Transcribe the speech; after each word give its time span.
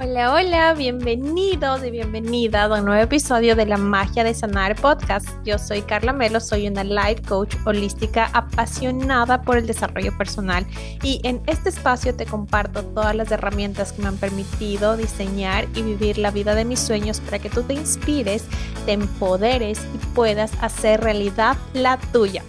Hola, 0.00 0.34
hola, 0.34 0.74
bienvenidos 0.74 1.84
y 1.84 1.90
bienvenidas 1.92 2.68
a 2.68 2.74
un 2.74 2.84
nuevo 2.84 3.00
episodio 3.00 3.54
de 3.54 3.64
La 3.64 3.76
Magia 3.76 4.24
de 4.24 4.34
Sanar 4.34 4.74
Podcast. 4.74 5.28
Yo 5.44 5.56
soy 5.56 5.82
Carla 5.82 6.12
Melo, 6.12 6.40
soy 6.40 6.66
una 6.66 6.82
life 6.82 7.22
coach 7.22 7.54
holística 7.64 8.28
apasionada 8.32 9.42
por 9.42 9.56
el 9.56 9.68
desarrollo 9.68 10.16
personal 10.18 10.66
y 11.04 11.20
en 11.22 11.40
este 11.46 11.68
espacio 11.68 12.12
te 12.16 12.26
comparto 12.26 12.84
todas 12.84 13.14
las 13.14 13.30
herramientas 13.30 13.92
que 13.92 14.02
me 14.02 14.08
han 14.08 14.16
permitido 14.16 14.96
diseñar 14.96 15.68
y 15.76 15.82
vivir 15.82 16.18
la 16.18 16.32
vida 16.32 16.56
de 16.56 16.64
mis 16.64 16.80
sueños 16.80 17.20
para 17.20 17.38
que 17.38 17.48
tú 17.48 17.62
te 17.62 17.74
inspires, 17.74 18.46
te 18.86 18.92
empoderes 18.92 19.80
y 19.94 19.98
puedas 20.12 20.50
hacer 20.60 21.02
realidad 21.02 21.56
la 21.72 21.98
tuya. 22.12 22.42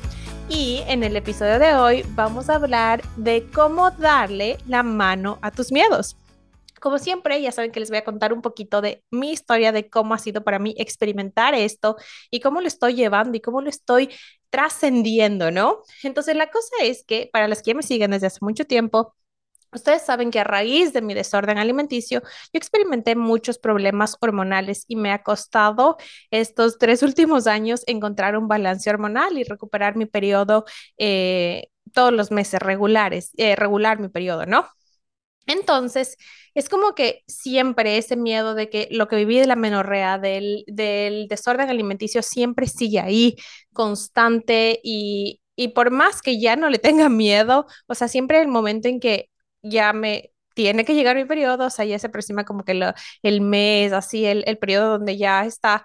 Y 0.49 0.81
en 0.87 1.03
el 1.03 1.15
episodio 1.15 1.59
de 1.59 1.75
hoy 1.75 2.05
vamos 2.15 2.49
a 2.49 2.55
hablar 2.55 3.03
de 3.17 3.45
cómo 3.53 3.91
darle 3.91 4.57
la 4.65 4.81
mano 4.81 5.37
a 5.43 5.51
tus 5.51 5.71
miedos. 5.71 6.15
Como 6.85 6.99
siempre, 6.99 7.41
ya 7.41 7.51
saben 7.51 7.71
que 7.71 7.79
les 7.79 7.89
voy 7.89 7.97
a 7.97 8.03
contar 8.03 8.31
un 8.31 8.43
poquito 8.43 8.79
de 8.79 9.03
mi 9.09 9.31
historia, 9.31 9.71
de 9.71 9.89
cómo 9.89 10.13
ha 10.13 10.19
sido 10.19 10.43
para 10.43 10.59
mí 10.59 10.75
experimentar 10.77 11.55
esto 11.55 11.95
y 12.29 12.41
cómo 12.41 12.61
lo 12.61 12.67
estoy 12.67 12.93
llevando 12.93 13.35
y 13.35 13.41
cómo 13.41 13.59
lo 13.61 13.71
estoy 13.71 14.11
trascendiendo, 14.51 15.49
¿no? 15.49 15.79
Entonces, 16.03 16.35
la 16.35 16.51
cosa 16.51 16.75
es 16.83 17.03
que 17.03 17.27
para 17.33 17.47
las 17.47 17.63
que 17.63 17.73
me 17.73 17.81
siguen 17.81 18.11
desde 18.11 18.27
hace 18.27 18.37
mucho 18.41 18.65
tiempo, 18.65 19.15
Ustedes 19.73 20.03
saben 20.03 20.29
que 20.31 20.39
a 20.39 20.43
raíz 20.43 20.93
de 20.93 21.01
mi 21.01 21.15
desorden 21.15 21.57
alimenticio, 21.57 22.21
yo 22.21 22.27
experimenté 22.53 23.15
muchos 23.15 23.57
problemas 23.57 24.15
hormonales 24.21 24.85
y 24.87 24.95
me 24.95 25.11
ha 25.11 25.23
costado 25.23 25.97
estos 26.31 26.77
tres 26.77 27.01
últimos 27.03 27.47
años 27.47 27.83
encontrar 27.87 28.37
un 28.37 28.47
balance 28.47 28.89
hormonal 28.89 29.37
y 29.39 29.43
recuperar 29.43 29.95
mi 29.97 30.05
periodo 30.05 30.65
eh, 30.99 31.69
todos 31.93 32.13
los 32.13 32.31
meses 32.31 32.61
regulares, 32.61 33.31
eh, 33.37 33.55
regular 33.55 33.99
mi 33.99 34.09
periodo, 34.09 34.45
¿no? 34.45 34.67
Entonces, 35.47 36.17
es 36.53 36.69
como 36.69 36.95
que 36.95 37.23
siempre 37.27 37.97
ese 37.97 38.15
miedo 38.15 38.55
de 38.55 38.69
que 38.69 38.87
lo 38.91 39.07
que 39.07 39.15
viví 39.17 39.39
de 39.39 39.47
la 39.47 39.55
menorrea, 39.55 40.17
del, 40.17 40.63
del 40.67 41.27
desorden 41.27 41.69
alimenticio, 41.69 42.21
siempre 42.23 42.67
sigue 42.67 42.99
ahí, 42.99 43.35
constante 43.73 44.79
y, 44.83 45.41
y 45.55 45.69
por 45.69 45.91
más 45.91 46.21
que 46.21 46.39
ya 46.39 46.55
no 46.55 46.69
le 46.69 46.79
tenga 46.79 47.09
miedo, 47.09 47.65
o 47.87 47.95
sea, 47.95 48.07
siempre 48.07 48.41
el 48.41 48.47
momento 48.47 48.87
en 48.87 48.99
que 48.99 49.29
ya 49.61 49.93
me 49.93 50.31
tiene 50.55 50.85
que 50.85 50.95
llegar 50.95 51.15
mi 51.17 51.25
periodo, 51.25 51.67
o 51.67 51.69
sea, 51.69 51.85
ya 51.85 51.99
se 51.99 52.07
aproxima 52.07 52.45
como 52.45 52.63
que 52.63 52.73
lo, 52.75 52.93
el 53.23 53.41
mes, 53.41 53.91
así, 53.93 54.25
el, 54.25 54.43
el 54.47 54.57
periodo 54.57 54.89
donde 54.97 55.17
ya 55.17 55.45
está 55.45 55.83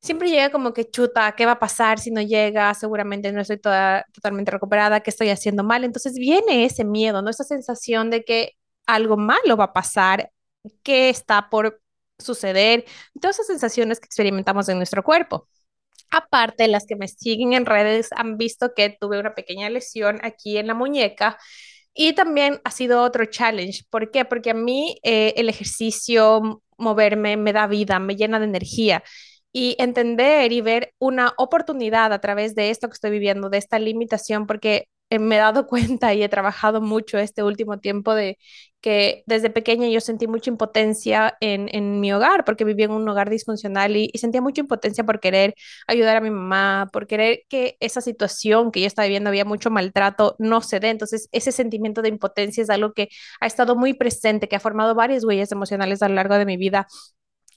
siempre 0.00 0.28
llega 0.30 0.50
como 0.50 0.72
que 0.72 0.88
chuta, 0.90 1.32
¿qué 1.36 1.46
va 1.46 1.52
a 1.52 1.58
pasar 1.58 1.98
si 1.98 2.10
no 2.10 2.22
llega? 2.22 2.72
Seguramente 2.74 3.32
no 3.32 3.40
estoy 3.40 3.58
toda, 3.58 4.04
totalmente 4.12 4.50
recuperada, 4.50 5.00
¿qué 5.00 5.10
estoy 5.10 5.30
haciendo 5.30 5.64
mal? 5.64 5.84
Entonces 5.84 6.14
viene 6.14 6.64
ese 6.64 6.84
miedo, 6.84 7.22
¿no? 7.22 7.30
Esa 7.30 7.44
sensación 7.44 8.10
de 8.10 8.24
que 8.24 8.52
algo 8.86 9.16
malo 9.16 9.56
va 9.56 9.64
a 9.64 9.72
pasar, 9.72 10.30
qué 10.82 11.08
está 11.08 11.48
por 11.50 11.80
suceder, 12.18 12.84
todas 13.20 13.36
esas 13.36 13.48
sensaciones 13.48 14.00
que 14.00 14.06
experimentamos 14.06 14.68
en 14.68 14.78
nuestro 14.78 15.02
cuerpo. 15.02 15.48
Aparte, 16.10 16.68
las 16.68 16.86
que 16.86 16.96
me 16.96 17.08
siguen 17.08 17.52
en 17.52 17.66
redes 17.66 18.10
han 18.16 18.38
visto 18.38 18.72
que 18.74 18.90
tuve 18.90 19.18
una 19.20 19.34
pequeña 19.34 19.68
lesión 19.70 20.20
aquí 20.22 20.56
en 20.56 20.68
la 20.68 20.74
muñeca 20.74 21.38
y 21.94 22.12
también 22.14 22.60
ha 22.64 22.70
sido 22.70 23.02
otro 23.02 23.24
challenge. 23.26 23.84
¿Por 23.90 24.10
qué? 24.10 24.24
Porque 24.24 24.50
a 24.50 24.54
mí 24.54 24.98
eh, 25.02 25.34
el 25.36 25.48
ejercicio, 25.48 26.62
moverme, 26.78 27.36
me 27.36 27.52
da 27.52 27.66
vida, 27.66 27.98
me 27.98 28.16
llena 28.16 28.38
de 28.38 28.44
energía. 28.46 29.02
Y 29.52 29.76
entender 29.78 30.52
y 30.52 30.60
ver 30.60 30.92
una 30.98 31.32
oportunidad 31.38 32.12
a 32.12 32.20
través 32.20 32.54
de 32.54 32.68
esto 32.70 32.88
que 32.88 32.94
estoy 32.94 33.10
viviendo, 33.10 33.48
de 33.48 33.58
esta 33.58 33.78
limitación, 33.78 34.46
porque 34.46 34.88
me 35.10 35.36
he 35.36 35.38
dado 35.38 35.66
cuenta 35.68 36.14
y 36.14 36.22
he 36.22 36.28
trabajado 36.28 36.80
mucho 36.80 37.18
este 37.18 37.42
último 37.42 37.78
tiempo 37.78 38.14
de 38.14 38.38
que 38.80 39.24
desde 39.26 39.50
pequeña 39.50 39.88
yo 39.88 40.00
sentí 40.00 40.28
mucha 40.28 40.50
impotencia 40.50 41.36
en, 41.40 41.68
en 41.72 41.98
mi 42.00 42.12
hogar, 42.12 42.44
porque 42.44 42.64
vivía 42.64 42.84
en 42.84 42.92
un 42.92 43.08
hogar 43.08 43.30
disfuncional 43.30 43.96
y, 43.96 44.10
sentía 44.14 44.40
mucha 44.40 44.60
impotencia 44.60 45.02
por 45.04 45.18
querer 45.18 45.54
ayudar 45.88 46.16
a 46.16 46.20
mi 46.20 46.30
mamá, 46.30 46.88
por 46.92 47.06
querer 47.08 47.40
que 47.48 47.76
esa 47.80 48.00
situación 48.00 48.70
que 48.70 48.80
yo 48.80 48.86
estaba 48.86 49.06
viviendo, 49.06 49.28
había 49.28 49.44
mucho 49.44 49.70
maltrato, 49.70 50.36
no 50.38 50.60
se 50.60 50.78
dé. 50.78 50.90
Entonces, 50.90 51.28
ese 51.32 51.50
sentimiento 51.52 52.00
de 52.02 52.10
impotencia 52.10 52.62
es 52.62 52.70
algo 52.70 52.92
que 52.92 53.08
ha 53.40 53.46
estado 53.46 53.74
muy 53.76 53.94
presente, 53.94 54.48
que 54.48 54.56
ha 54.56 54.60
formado 54.60 54.94
varias 54.94 55.24
huellas 55.24 55.50
emocionales 55.52 56.02
a 56.02 56.08
lo 56.08 56.14
largo 56.14 56.38
de 56.38 56.46
mi 56.46 56.56
vida 56.56 56.86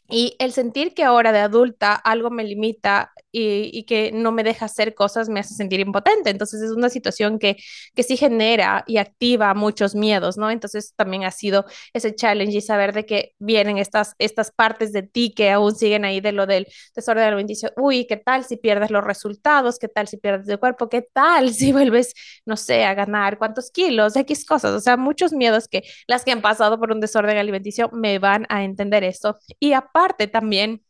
y 0.10 0.36
el 0.40 0.52
sentir 0.52 0.94
que 0.94 1.04
ahora 1.04 1.32
de 1.32 1.40
adulta 1.40 1.94
algo 1.94 2.30
me 2.30 2.44
limita 2.44 3.12
y, 3.32 3.84
que 3.84 4.12
no 4.12 4.32
me 4.32 4.44
deja 4.44 4.66
hacer 4.66 4.96
cosas 4.96 5.30
me 5.30 5.40
hace 5.40 5.54
sentir 5.54 5.80
impotente. 5.80 6.30
Entonces 6.30 6.62
es 6.62 6.72
una 6.72 6.90
situación 6.90 7.40
que, 7.40 7.58
que 7.96 8.04
sí 8.04 8.18
genera 8.18 8.84
y 8.88 8.98
activa 8.98 9.54
muchos 9.54 9.96
miedos, 9.96 10.38
¿no? 10.38 10.50
Entonces 10.50 10.94
también 10.96 11.24
ha 11.24 11.32
sido 11.32 11.66
ese 11.94 12.16
challenge 12.16 12.58
y 12.58 12.62
saber 12.62 12.94
de 12.94 13.06
que 13.06 13.34
vienen 13.40 13.78
estas, 13.78 14.16
estas 14.20 14.52
partes 14.52 14.92
de 14.94 15.04
ti 15.04 15.34
que 15.36 15.52
aún 15.52 15.76
siguen 15.76 16.06
ahí 16.06 16.22
de 16.22 16.32
lo 16.32 16.46
del 16.46 16.68
desorden 16.96 17.26
alimenticio. 17.26 17.72
Uy, 17.78 18.06
¿qué 18.08 18.18
tal 18.18 18.46
si 18.46 18.58
pierdes 18.58 18.92
los 18.92 19.04
resultados? 19.04 19.80
¿Qué 19.80 19.88
tal 19.88 20.08
si 20.08 20.18
pierdes 20.18 20.48
el 20.50 20.60
cuerpo? 20.60 20.90
¿Qué 20.90 21.02
tal 21.02 21.54
si 21.54 21.72
vuelves, 21.72 22.14
no 22.46 22.58
sé, 22.58 22.84
a 22.84 22.94
ganar 22.94 23.38
cuántos 23.38 23.72
kilos? 23.72 24.16
X 24.16 24.46
cosas. 24.46 24.72
O 24.74 24.80
sea, 24.80 24.98
muchos 24.98 25.34
miedos 25.34 25.68
que 25.68 25.84
las 26.08 26.24
que 26.26 26.32
han 26.32 26.42
pasado 26.42 26.80
por 26.80 26.92
un 26.92 27.00
desorden 27.00 27.38
alimenticio 27.38 27.90
me 27.94 28.20
van 28.20 28.46
a 28.50 28.64
entender 28.64 29.04
esto. 29.04 29.38
Y 29.60 29.74
aparte, 29.74 29.99
parte 30.00 30.28
también 30.28 30.82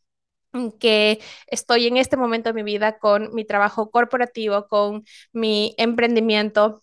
que 0.80 1.20
estoy 1.46 1.86
en 1.86 1.96
este 1.96 2.16
momento 2.16 2.50
de 2.50 2.54
mi 2.54 2.62
vida 2.64 2.98
con 2.98 3.34
mi 3.34 3.44
trabajo 3.44 3.90
corporativo, 3.90 4.66
con 4.68 5.04
mi 5.32 5.74
emprendimiento, 5.78 6.82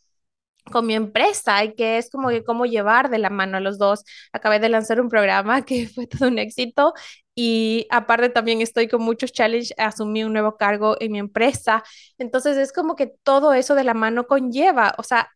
con 0.71 0.85
mi 0.87 0.95
empresa 0.95 1.63
y 1.63 1.75
que 1.75 1.97
es 1.97 2.09
como 2.09 2.29
que 2.29 2.43
cómo 2.43 2.65
llevar 2.65 3.09
de 3.09 3.19
la 3.19 3.29
mano 3.29 3.57
a 3.57 3.61
los 3.61 3.77
dos. 3.77 4.03
Acabé 4.33 4.59
de 4.59 4.69
lanzar 4.69 5.01
un 5.01 5.09
programa 5.09 5.61
que 5.65 5.87
fue 5.87 6.07
todo 6.07 6.27
un 6.29 6.39
éxito 6.39 6.93
y 7.35 7.87
aparte 7.91 8.29
también 8.29 8.61
estoy 8.61 8.87
con 8.87 9.01
muchos 9.03 9.31
challenges, 9.31 9.73
asumí 9.77 10.23
un 10.23 10.33
nuevo 10.33 10.57
cargo 10.57 10.97
en 10.99 11.11
mi 11.13 11.19
empresa. 11.19 11.83
Entonces 12.17 12.57
es 12.57 12.73
como 12.73 12.95
que 12.95 13.07
todo 13.23 13.53
eso 13.53 13.75
de 13.75 13.83
la 13.85 13.93
mano 13.93 14.27
conlleva, 14.27 14.95
o 14.97 15.03
sea, 15.03 15.29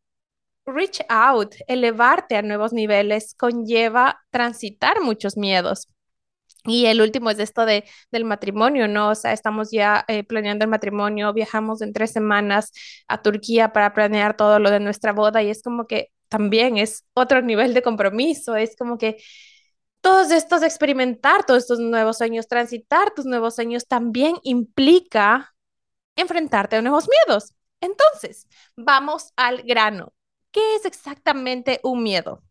reach 0.66 1.01
out, 1.09 1.56
elevarte 1.68 2.35
a 2.38 2.41
nuevos 2.44 2.74
niveles 2.74 3.35
conlleva 3.38 4.22
transitar 4.31 5.01
muchos 5.01 5.38
miedos. 5.38 5.88
Y 6.66 6.86
el 6.86 7.02
último 7.02 7.30
es 7.30 7.40
esto 7.40 7.66
de, 7.66 7.86
del 8.12 8.26
matrimonio, 8.26 8.88
¿no? 8.88 9.10
O 9.10 9.16
sea, 9.16 9.34
estamos 9.34 9.72
ya 9.72 10.06
eh, 10.08 10.24
planeando 10.24 10.64
el 10.66 10.70
matrimonio, 10.72 11.34
viajamos 11.34 11.82
en 11.82 11.94
tres 11.94 12.12
semanas 12.12 12.72
a 13.08 13.22
Turquía 13.22 13.74
para 13.74 13.94
planear 13.94 14.36
todo 14.38 14.60
lo 14.60 14.70
de 14.70 14.80
nuestra 14.80 15.14
boda 15.14 15.42
y 15.42 15.50
es 15.50 15.64
como 15.64 15.88
que 15.88 16.10
también 16.30 16.78
es 16.78 17.06
otro 17.14 17.42
nivel 17.42 17.74
de 17.74 17.82
compromiso, 17.82 18.56
es 18.56 18.76
como 18.78 18.98
que 18.98 19.18
todos 20.02 20.32
estos 20.32 20.64
experimentar, 20.64 21.46
todos 21.46 21.64
estos 21.64 21.80
nuevos 21.80 22.18
sueños, 22.18 22.48
transitar 22.48 23.14
tus 23.14 23.26
nuevos 23.26 23.56
sueños 23.56 23.88
también 23.88 24.38
implica 24.44 25.54
enfrentarte 26.16 26.78
a 26.78 26.82
nuevos 26.82 27.08
miedos. 27.10 27.54
Entonces, 27.82 28.48
vamos 28.76 29.34
al 29.36 29.64
grano. 29.64 30.14
¿Qué 30.52 30.76
es 30.76 30.86
exactamente 30.86 31.80
un 31.84 32.04
miedo? 32.04 32.44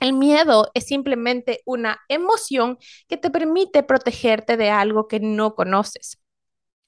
El 0.00 0.12
miedo 0.12 0.70
es 0.74 0.86
simplemente 0.86 1.62
una 1.64 2.00
emoción 2.08 2.78
que 3.08 3.16
te 3.16 3.30
permite 3.30 3.82
protegerte 3.82 4.56
de 4.56 4.70
algo 4.70 5.08
que 5.08 5.20
no 5.20 5.54
conoces. 5.54 6.18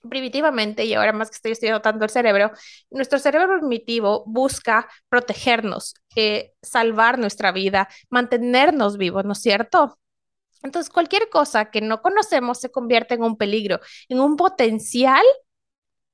Primitivamente, 0.08 0.84
y 0.84 0.94
ahora 0.94 1.12
más 1.12 1.28
que 1.30 1.36
estoy 1.36 1.52
estudiando 1.52 1.82
tanto 1.82 2.04
el 2.04 2.10
cerebro, 2.10 2.52
nuestro 2.90 3.18
cerebro 3.18 3.58
primitivo 3.58 4.22
busca 4.26 4.88
protegernos, 5.08 5.94
eh, 6.14 6.52
salvar 6.62 7.18
nuestra 7.18 7.50
vida, 7.50 7.88
mantenernos 8.08 8.96
vivos, 8.96 9.24
¿no 9.24 9.32
es 9.32 9.40
cierto? 9.40 9.98
Entonces, 10.62 10.90
cualquier 10.90 11.28
cosa 11.30 11.70
que 11.70 11.80
no 11.80 12.02
conocemos 12.02 12.60
se 12.60 12.70
convierte 12.70 13.14
en 13.14 13.22
un 13.22 13.36
peligro, 13.36 13.80
en 14.08 14.20
un 14.20 14.36
potencial 14.36 15.22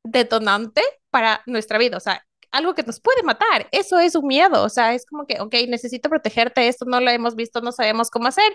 detonante 0.03 0.82
para 1.11 1.43
nuestra 1.47 1.78
vida. 1.78 1.97
O 1.97 2.00
sea, 2.00 2.26
algo 2.55 2.75
que 2.75 2.83
nos 2.85 3.01
puede 3.01 3.23
matar. 3.23 3.69
Eso 3.73 3.99
es 3.99 4.15
un 4.15 4.27
miedo, 4.27 4.63
o 4.65 4.69
sea, 4.69 4.95
es 4.95 5.05
como 5.07 5.27
que, 5.27 5.41
ok, 5.41 5.55
necesito 5.69 6.09
protegerte, 6.09 6.69
esto 6.69 6.85
no 6.87 7.01
lo 7.01 7.11
hemos 7.11 7.35
visto, 7.37 7.61
no 7.61 7.73
sabemos 7.73 8.11
cómo 8.11 8.29
hacer. 8.29 8.55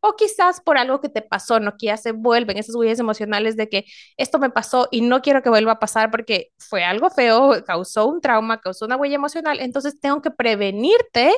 O 0.00 0.14
quizás 0.16 0.60
por 0.60 0.78
algo 0.78 1.00
que 1.00 1.08
te 1.08 1.20
pasó, 1.22 1.60
¿no? 1.60 1.76
Que 1.76 1.86
ya 1.86 1.96
se 1.96 2.12
vuelven 2.12 2.56
esas 2.58 2.74
huellas 2.76 3.00
emocionales 3.00 3.56
de 3.56 3.68
que 3.68 3.84
esto 4.16 4.38
me 4.38 4.50
pasó 4.50 4.88
y 4.90 5.02
no 5.02 5.20
quiero 5.20 5.42
que 5.42 5.50
vuelva 5.50 5.72
a 5.72 5.78
pasar 5.78 6.10
porque 6.10 6.52
fue 6.58 6.84
algo 6.84 7.10
feo, 7.10 7.64
causó 7.66 8.06
un 8.06 8.20
trauma, 8.20 8.60
causó 8.60 8.86
una 8.86 8.96
huella 8.96 9.16
emocional, 9.16 9.60
entonces 9.60 10.00
tengo 10.00 10.22
que 10.22 10.30
prevenirte 10.30 11.32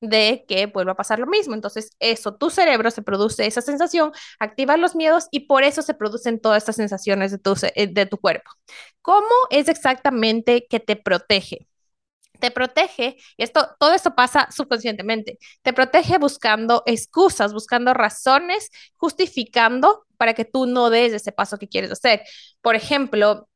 de 0.00 0.44
que 0.46 0.66
vuelva 0.66 0.92
a 0.92 0.96
pasar 0.96 1.18
lo 1.18 1.26
mismo. 1.26 1.54
Entonces, 1.54 1.90
eso, 2.00 2.34
tu 2.34 2.50
cerebro 2.50 2.90
se 2.90 3.02
produce 3.02 3.46
esa 3.46 3.62
sensación, 3.62 4.12
activa 4.38 4.76
los 4.76 4.94
miedos 4.94 5.28
y 5.30 5.40
por 5.46 5.64
eso 5.64 5.82
se 5.82 5.94
producen 5.94 6.40
todas 6.40 6.62
estas 6.62 6.76
sensaciones 6.76 7.30
de 7.32 7.38
tu, 7.38 7.54
eh, 7.74 7.86
de 7.88 8.06
tu 8.06 8.18
cuerpo. 8.18 8.50
¿Cómo 9.02 9.26
es 9.50 9.68
exactamente 9.68 10.66
que 10.68 10.80
te 10.80 10.96
protege? 10.96 11.68
Te 12.40 12.50
protege, 12.50 13.16
y 13.38 13.44
esto, 13.44 13.66
todo 13.80 13.94
esto 13.94 14.14
pasa 14.14 14.48
subconscientemente, 14.50 15.38
te 15.62 15.72
protege 15.72 16.18
buscando 16.18 16.82
excusas, 16.84 17.54
buscando 17.54 17.94
razones, 17.94 18.70
justificando 18.96 20.04
para 20.18 20.34
que 20.34 20.44
tú 20.44 20.66
no 20.66 20.90
des 20.90 21.14
ese 21.14 21.32
paso 21.32 21.56
que 21.58 21.68
quieres 21.68 21.92
hacer. 21.92 22.22
Por 22.60 22.74
ejemplo, 22.76 23.48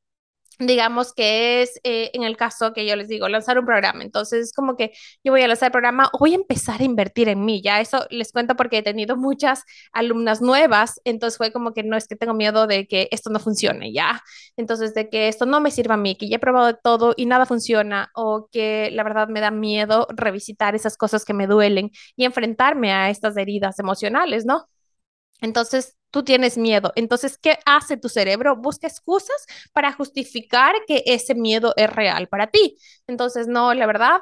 digamos 0.61 1.15
que 1.15 1.63
es 1.63 1.81
eh, 1.85 2.11
en 2.13 2.23
el 2.23 2.37
caso 2.37 2.73
que 2.73 2.87
yo 2.87 2.95
les 2.95 3.09
digo, 3.09 3.29
lanzar 3.29 3.59
un 3.59 3.65
programa. 3.65 4.03
Entonces, 4.03 4.49
es 4.49 4.53
como 4.53 4.77
que 4.77 4.93
yo 5.25 5.33
voy 5.33 5.43
a 5.43 5.49
lanzar 5.49 5.69
el 5.69 5.73
programa, 5.73 6.11
voy 6.19 6.33
a 6.33 6.37
empezar 6.37 6.81
a 6.81 6.85
invertir 6.85 7.29
en 7.29 7.45
mí. 7.45 7.63
Ya 7.63 7.81
eso 7.81 8.07
les 8.11 8.33
cuento 8.33 8.57
porque 8.57 8.79
he 8.79 8.83
tenido 8.83 9.17
muchas 9.17 9.65
alumnas 9.93 10.43
nuevas. 10.43 11.01
Entonces, 11.05 11.39
fue 11.39 11.53
como 11.53 11.73
que 11.73 11.83
no 11.83 11.97
es 11.97 12.07
que 12.07 12.17
tengo 12.17 12.35
miedo 12.35 12.67
de 12.67 12.87
que 12.87 13.09
esto 13.11 13.31
no 13.31 13.41
funcione, 13.41 13.93
ya. 13.93 14.23
Entonces, 14.57 14.95
de 14.95 15.09
que 15.09 15.29
esto 15.29 15.47
no 15.47 15.61
me 15.61 15.71
sirva 15.71 15.95
a 15.95 15.99
mí, 15.99 16.15
que 16.17 16.29
ya 16.29 16.37
he 16.37 16.39
probado 16.39 16.77
todo 16.77 17.15
y 17.17 17.27
nada 17.27 17.47
funciona, 17.47 18.11
o 18.15 18.49
que 18.53 18.91
la 18.93 19.03
verdad 19.03 19.29
me 19.29 19.41
da 19.41 19.51
miedo 19.51 20.07
revisitar 20.11 20.75
esas 20.75 20.97
cosas 20.97 21.25
que 21.25 21.35
me 21.35 21.47
duelen 21.47 21.91
y 22.17 22.25
enfrentarme 22.25 22.93
a 22.93 23.11
estas 23.11 23.37
heridas 23.37 23.79
emocionales, 23.79 24.45
¿no? 24.45 24.69
Entonces, 25.41 25.97
tú 26.11 26.25
tienes 26.25 26.59
miedo. 26.59 26.93
Entonces, 26.97 27.39
¿qué 27.39 27.59
hace 27.67 27.97
tu 27.97 28.09
cerebro? 28.09 28.57
Busca 28.57 28.87
excusas 28.87 29.47
para 29.73 29.93
justificar 29.93 30.75
que 30.87 31.03
ese 31.07 31.35
miedo 31.35 31.73
es 31.77 31.91
real 31.91 32.29
para 32.29 32.49
ti. 32.49 32.77
Entonces, 33.07 33.47
no, 33.49 33.75
la 33.75 33.87
verdad, 33.87 34.21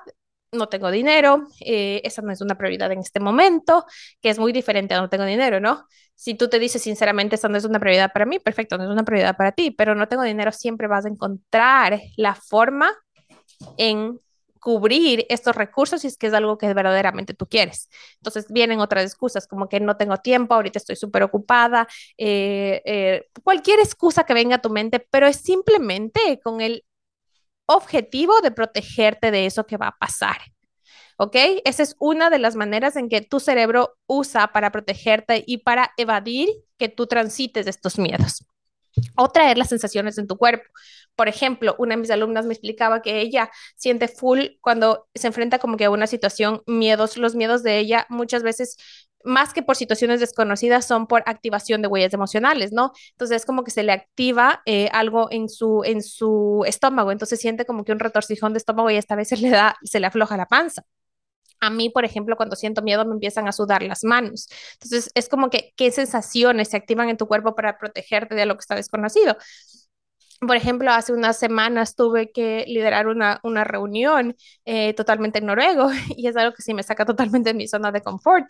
no 0.52 0.68
tengo 0.68 0.90
dinero, 0.90 1.46
eh, 1.60 2.00
esa 2.04 2.22
no 2.22 2.32
es 2.32 2.40
una 2.40 2.56
prioridad 2.56 2.90
en 2.92 3.00
este 3.00 3.20
momento, 3.20 3.84
que 4.20 4.30
es 4.30 4.38
muy 4.38 4.52
diferente 4.52 4.94
a 4.94 5.00
no 5.00 5.10
tengo 5.10 5.24
dinero, 5.24 5.60
¿no? 5.60 5.86
Si 6.14 6.34
tú 6.34 6.48
te 6.48 6.58
dices 6.58 6.82
sinceramente, 6.82 7.36
esa 7.36 7.48
no 7.48 7.58
es 7.58 7.64
una 7.64 7.78
prioridad 7.78 8.12
para 8.12 8.26
mí, 8.26 8.38
perfecto, 8.38 8.78
no 8.78 8.84
es 8.84 8.90
una 8.90 9.04
prioridad 9.04 9.36
para 9.36 9.52
ti, 9.52 9.70
pero 9.70 9.94
no 9.94 10.08
tengo 10.08 10.22
dinero, 10.22 10.50
siempre 10.52 10.88
vas 10.88 11.04
a 11.04 11.08
encontrar 11.08 12.00
la 12.16 12.34
forma 12.34 12.90
en 13.76 14.18
cubrir 14.68 15.24
estos 15.30 15.56
recursos 15.56 16.02
si 16.02 16.08
es 16.08 16.18
que 16.18 16.26
es 16.26 16.34
algo 16.34 16.58
que 16.58 16.74
verdaderamente 16.74 17.32
tú 17.32 17.46
quieres. 17.48 17.88
Entonces 18.16 18.52
vienen 18.52 18.80
otras 18.80 19.02
excusas 19.02 19.46
como 19.46 19.66
que 19.66 19.80
no 19.80 19.96
tengo 19.96 20.18
tiempo, 20.18 20.52
ahorita 20.52 20.78
estoy 20.78 20.94
súper 20.94 21.22
ocupada, 21.22 21.88
eh, 22.18 22.82
eh, 22.84 23.28
cualquier 23.42 23.80
excusa 23.80 24.24
que 24.24 24.34
venga 24.34 24.56
a 24.56 24.60
tu 24.60 24.68
mente, 24.68 25.00
pero 25.00 25.26
es 25.26 25.36
simplemente 25.36 26.38
con 26.44 26.60
el 26.60 26.84
objetivo 27.64 28.42
de 28.42 28.50
protegerte 28.50 29.30
de 29.30 29.46
eso 29.46 29.64
que 29.64 29.78
va 29.78 29.88
a 29.88 29.96
pasar. 29.98 30.36
¿Ok? 31.16 31.36
Esa 31.64 31.82
es 31.82 31.96
una 31.98 32.28
de 32.28 32.38
las 32.38 32.54
maneras 32.54 32.96
en 32.96 33.08
que 33.08 33.22
tu 33.22 33.40
cerebro 33.40 33.96
usa 34.06 34.48
para 34.48 34.70
protegerte 34.70 35.44
y 35.46 35.58
para 35.58 35.92
evadir 35.96 36.50
que 36.76 36.90
tú 36.90 37.06
transites 37.06 37.66
estos 37.66 37.98
miedos. 37.98 38.44
O 39.16 39.28
traer 39.28 39.58
las 39.58 39.68
sensaciones 39.68 40.18
en 40.18 40.26
tu 40.26 40.36
cuerpo. 40.36 40.68
Por 41.16 41.28
ejemplo, 41.28 41.74
una 41.78 41.94
de 41.94 42.00
mis 42.00 42.10
alumnas 42.10 42.46
me 42.46 42.54
explicaba 42.54 43.02
que 43.02 43.20
ella 43.20 43.50
siente 43.76 44.08
full 44.08 44.40
cuando 44.60 45.08
se 45.14 45.26
enfrenta 45.26 45.58
como 45.58 45.76
que 45.76 45.84
a 45.84 45.90
una 45.90 46.06
situación, 46.06 46.62
miedos, 46.66 47.16
los 47.16 47.34
miedos 47.34 47.62
de 47.62 47.78
ella 47.78 48.06
muchas 48.08 48.42
veces 48.42 48.76
más 49.24 49.52
que 49.52 49.62
por 49.62 49.76
situaciones 49.76 50.20
desconocidas, 50.20 50.86
son 50.86 51.06
por 51.06 51.22
activación 51.26 51.82
de 51.82 51.88
huellas 51.88 52.14
emocionales, 52.14 52.72
¿no? 52.72 52.92
Entonces 53.10 53.38
es 53.38 53.46
como 53.46 53.64
que 53.64 53.70
se 53.70 53.82
le 53.82 53.92
activa 53.92 54.62
eh, 54.66 54.88
algo 54.92 55.28
en 55.30 55.48
su, 55.48 55.82
en 55.84 56.02
su 56.02 56.64
estómago, 56.66 57.12
entonces 57.12 57.40
siente 57.40 57.66
como 57.66 57.84
que 57.84 57.92
un 57.92 57.98
retorcijón 57.98 58.52
de 58.52 58.58
estómago 58.58 58.90
y 58.90 58.96
esta 58.96 59.16
vez 59.16 59.28
se 59.28 59.36
le 59.36 59.50
da, 59.50 59.76
se 59.82 60.00
le 60.00 60.06
afloja 60.06 60.36
la 60.36 60.46
panza. 60.46 60.84
A 61.60 61.70
mí, 61.70 61.90
por 61.90 62.04
ejemplo, 62.04 62.36
cuando 62.36 62.56
siento 62.56 62.82
miedo 62.82 63.04
me 63.04 63.12
empiezan 63.14 63.48
a 63.48 63.52
sudar 63.52 63.82
las 63.82 64.04
manos. 64.04 64.48
Entonces 64.74 65.10
es 65.14 65.28
como 65.28 65.50
que 65.50 65.72
qué 65.76 65.90
sensaciones 65.90 66.68
se 66.70 66.76
activan 66.76 67.08
en 67.08 67.16
tu 67.16 67.26
cuerpo 67.26 67.54
para 67.54 67.78
protegerte 67.78 68.34
de 68.34 68.46
lo 68.46 68.54
que 68.54 68.60
está 68.60 68.74
desconocido 68.76 69.36
por 70.40 70.56
ejemplo, 70.56 70.90
hace 70.92 71.12
unas 71.12 71.38
semanas 71.38 71.96
tuve 71.96 72.30
que 72.30 72.64
liderar 72.68 73.08
una, 73.08 73.40
una 73.42 73.64
reunión 73.64 74.36
eh, 74.64 74.94
totalmente 74.94 75.38
en 75.40 75.46
noruego 75.46 75.90
y 76.16 76.28
es 76.28 76.36
algo 76.36 76.54
que 76.54 76.62
sí 76.62 76.74
me 76.74 76.82
saca 76.82 77.04
totalmente 77.04 77.50
de 77.50 77.54
mi 77.54 77.66
zona 77.68 77.90
de 77.92 78.02
confort, 78.02 78.48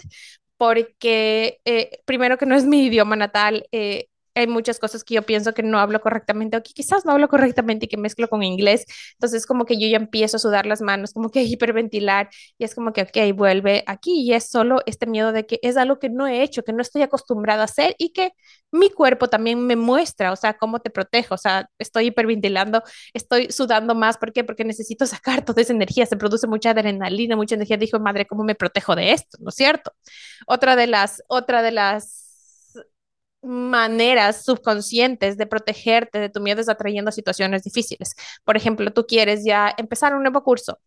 porque 0.59 1.61
eh, 1.65 2.01
primero 2.05 2.37
que 2.39 2.47
no 2.47 2.57
es 2.57 2.65
mi 2.65 2.87
idioma 2.87 3.17
natal, 3.17 3.67
eh, 3.73 4.08
hay 4.39 4.47
muchas 4.47 4.79
cosas 4.79 5.05
que 5.05 5.15
yo 5.15 5.23
pienso 5.23 5.55
que 5.55 5.63
no 5.63 5.79
hablo 5.79 6.01
correctamente 6.01 6.57
o 6.57 6.63
que 6.63 6.73
quizás 6.73 7.05
no 7.05 7.13
hablo 7.13 7.29
correctamente 7.29 7.87
y 7.87 7.89
que 7.89 7.97
mezclo 7.97 8.29
con 8.29 8.43
inglés. 8.43 8.85
Entonces, 9.15 9.47
como 9.47 9.65
que 9.65 9.79
yo 9.81 9.89
ya 9.89 9.97
empiezo 9.97 10.37
a 10.37 10.41
sudar 10.41 10.67
las 10.67 10.81
manos, 10.81 11.13
como 11.13 11.31
que 11.31 11.43
hiperventilar 11.45 12.29
y 12.59 12.65
es 12.65 12.75
como 12.75 12.93
que, 12.93 13.03
ok, 13.03 13.37
vuelve 13.37 13.85
aquí 13.87 14.23
y 14.23 14.33
es 14.35 14.49
solo 14.51 14.81
este 14.87 15.07
miedo 15.07 15.33
de 15.33 15.47
que 15.47 15.59
es 15.63 15.77
algo 15.77 15.99
que 15.99 16.09
no 16.11 16.27
he 16.27 16.43
hecho, 16.43 16.63
que 16.63 16.73
no 16.73 16.83
estoy 16.83 17.03
acostumbrada 17.03 17.63
a 17.63 17.65
hacer 17.65 17.95
y 17.99 18.11
que 18.13 18.33
mi 18.71 18.91
cuerpo 18.91 19.29
también 19.29 19.67
me 19.67 19.77
muestra, 19.77 20.33
o 20.33 20.37
sea, 20.37 20.55
cómo 20.55 20.81
te 20.81 20.91
protejo, 20.91 21.35
o 21.35 21.39
sea, 21.39 21.71
estoy 21.79 22.07
hiperventilando, 22.07 22.83
estoy 23.15 23.51
sudando 23.51 23.95
más, 23.95 24.19
¿por 24.19 24.33
qué? 24.33 24.45
Porque 24.45 24.65
necesito 24.65 25.07
sacar 25.07 25.45
toda 25.45 25.63
esa 25.63 25.73
energía, 25.73 26.07
se 26.07 26.17
produce 26.17 26.47
mucha 26.47 26.71
adrenalina, 26.71 27.37
mucha 27.37 27.55
energía. 27.55 27.77
Dijo, 27.77 27.99
madre, 28.01 28.27
¿cómo 28.27 28.45
me 28.45 28.55
protejo 28.55 28.95
de 28.95 29.13
esto? 29.13 29.39
¿No 29.41 29.49
es 29.51 29.55
cierto? 29.55 29.93
Otra 30.47 30.77
de 30.77 30.87
las, 30.87 31.23
otra 31.29 31.63
de 31.63 31.73
las 31.73 32.28
maneras 33.43 34.45
subconscientes 34.45 35.37
de 35.37 35.47
protegerte 35.47 36.19
de 36.19 36.29
tu 36.29 36.41
miedo 36.41 36.61
es 36.61 36.69
atrayendo 36.69 37.13
situaciones 37.13 37.63
difíciles. 37.63 38.15
Por 38.45 38.57
ejemplo, 38.57 38.93
tú 38.93 39.07
quieres 39.07 39.45
ya 39.45 39.73
empezar 39.77 40.15
un 40.15 40.23
nuevo 40.23 40.43
curso. 40.43 40.79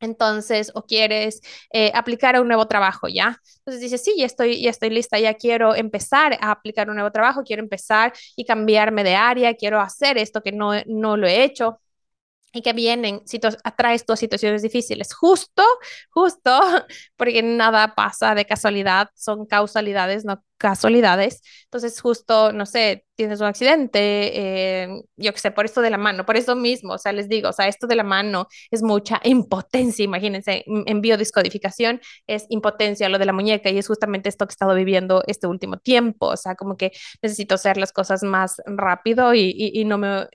Entonces, 0.00 0.72
o 0.74 0.84
quieres 0.86 1.40
eh, 1.72 1.92
aplicar 1.94 2.34
a 2.36 2.40
un 2.40 2.48
nuevo 2.48 2.66
trabajo, 2.66 3.06
¿ya? 3.08 3.38
Entonces 3.58 3.82
dices, 3.82 4.02
sí, 4.02 4.14
ya 4.16 4.24
estoy, 4.26 4.62
ya 4.62 4.70
estoy 4.70 4.90
lista, 4.90 5.18
ya 5.18 5.34
quiero 5.34 5.74
empezar 5.74 6.38
a 6.40 6.52
aplicar 6.52 6.88
un 6.88 6.96
nuevo 6.96 7.12
trabajo, 7.12 7.42
quiero 7.44 7.62
empezar 7.62 8.14
y 8.34 8.44
cambiarme 8.46 9.04
de 9.04 9.14
área, 9.14 9.54
quiero 9.54 9.78
hacer 9.80 10.16
esto 10.16 10.42
que 10.42 10.52
no, 10.52 10.72
no 10.86 11.16
lo 11.18 11.26
he 11.26 11.44
hecho 11.44 11.80
y 12.52 12.62
que 12.62 12.72
vienen, 12.72 13.22
atraes 13.64 14.04
tú 14.04 14.16
situaciones 14.16 14.62
difíciles, 14.62 15.14
justo, 15.14 15.62
justo, 16.10 16.50
porque 17.16 17.42
nada 17.42 17.94
pasa 17.94 18.34
de 18.34 18.44
casualidad, 18.44 19.10
son 19.14 19.46
causalidades, 19.46 20.24
no 20.24 20.42
casualidades. 20.60 21.40
Entonces, 21.64 22.00
justo, 22.00 22.52
no 22.52 22.66
sé, 22.66 23.06
tienes 23.14 23.40
un 23.40 23.46
accidente, 23.46 24.82
eh, 24.82 24.88
yo 25.16 25.32
qué 25.32 25.38
sé, 25.38 25.50
por 25.50 25.64
esto 25.64 25.80
de 25.80 25.88
la 25.90 25.96
mano, 25.96 26.26
por 26.26 26.36
eso 26.36 26.54
mismo, 26.54 26.92
o 26.94 26.98
sea, 26.98 27.12
les 27.12 27.28
digo, 27.30 27.48
o 27.48 27.52
sea, 27.52 27.66
esto 27.66 27.86
de 27.86 27.96
la 27.96 28.04
mano 28.04 28.46
es 28.70 28.82
mucha 28.82 29.20
impotencia, 29.24 30.04
imagínense, 30.04 30.64
en 30.66 31.00
biodiscodificación 31.00 32.00
es 32.26 32.44
impotencia 32.50 33.08
lo 33.08 33.18
de 33.18 33.24
la 33.24 33.32
muñeca 33.32 33.70
y 33.70 33.78
es 33.78 33.88
justamente 33.88 34.28
esto 34.28 34.46
que 34.46 34.52
he 34.52 34.54
estado 34.54 34.74
viviendo 34.74 35.22
este 35.26 35.46
último 35.46 35.78
tiempo, 35.78 36.26
o 36.26 36.36
sea, 36.36 36.54
como 36.54 36.76
que 36.76 36.92
necesito 37.22 37.54
hacer 37.54 37.78
las 37.78 37.92
cosas 37.92 38.22
más 38.22 38.60
rápido 38.66 39.34
y, 39.34 39.54
y 39.56 39.84
no 39.86 39.96
me 39.98 40.26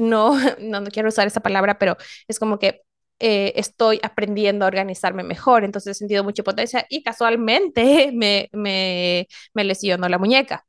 no, 0.58 0.80
no, 0.80 0.84
quiero 0.90 1.08
usar 1.08 1.26
esa 1.26 1.40
palabra, 1.40 1.78
pero 1.78 1.96
es 2.28 2.38
como 2.38 2.58
que 2.58 2.82
eh, 3.18 3.52
estoy 3.56 4.00
aprendiendo 4.02 4.64
a 4.64 4.68
organizarme 4.68 5.22
mejor, 5.22 5.64
entonces 5.64 5.96
he 5.96 5.98
sentido 5.98 6.24
mucha 6.24 6.42
potencia 6.42 6.86
y 6.88 7.02
casualmente 7.02 8.10
me, 8.14 8.48
me, 8.52 9.28
me 9.54 9.64
lesionó 9.64 10.08
la 10.08 10.18
muñeca. 10.18 10.66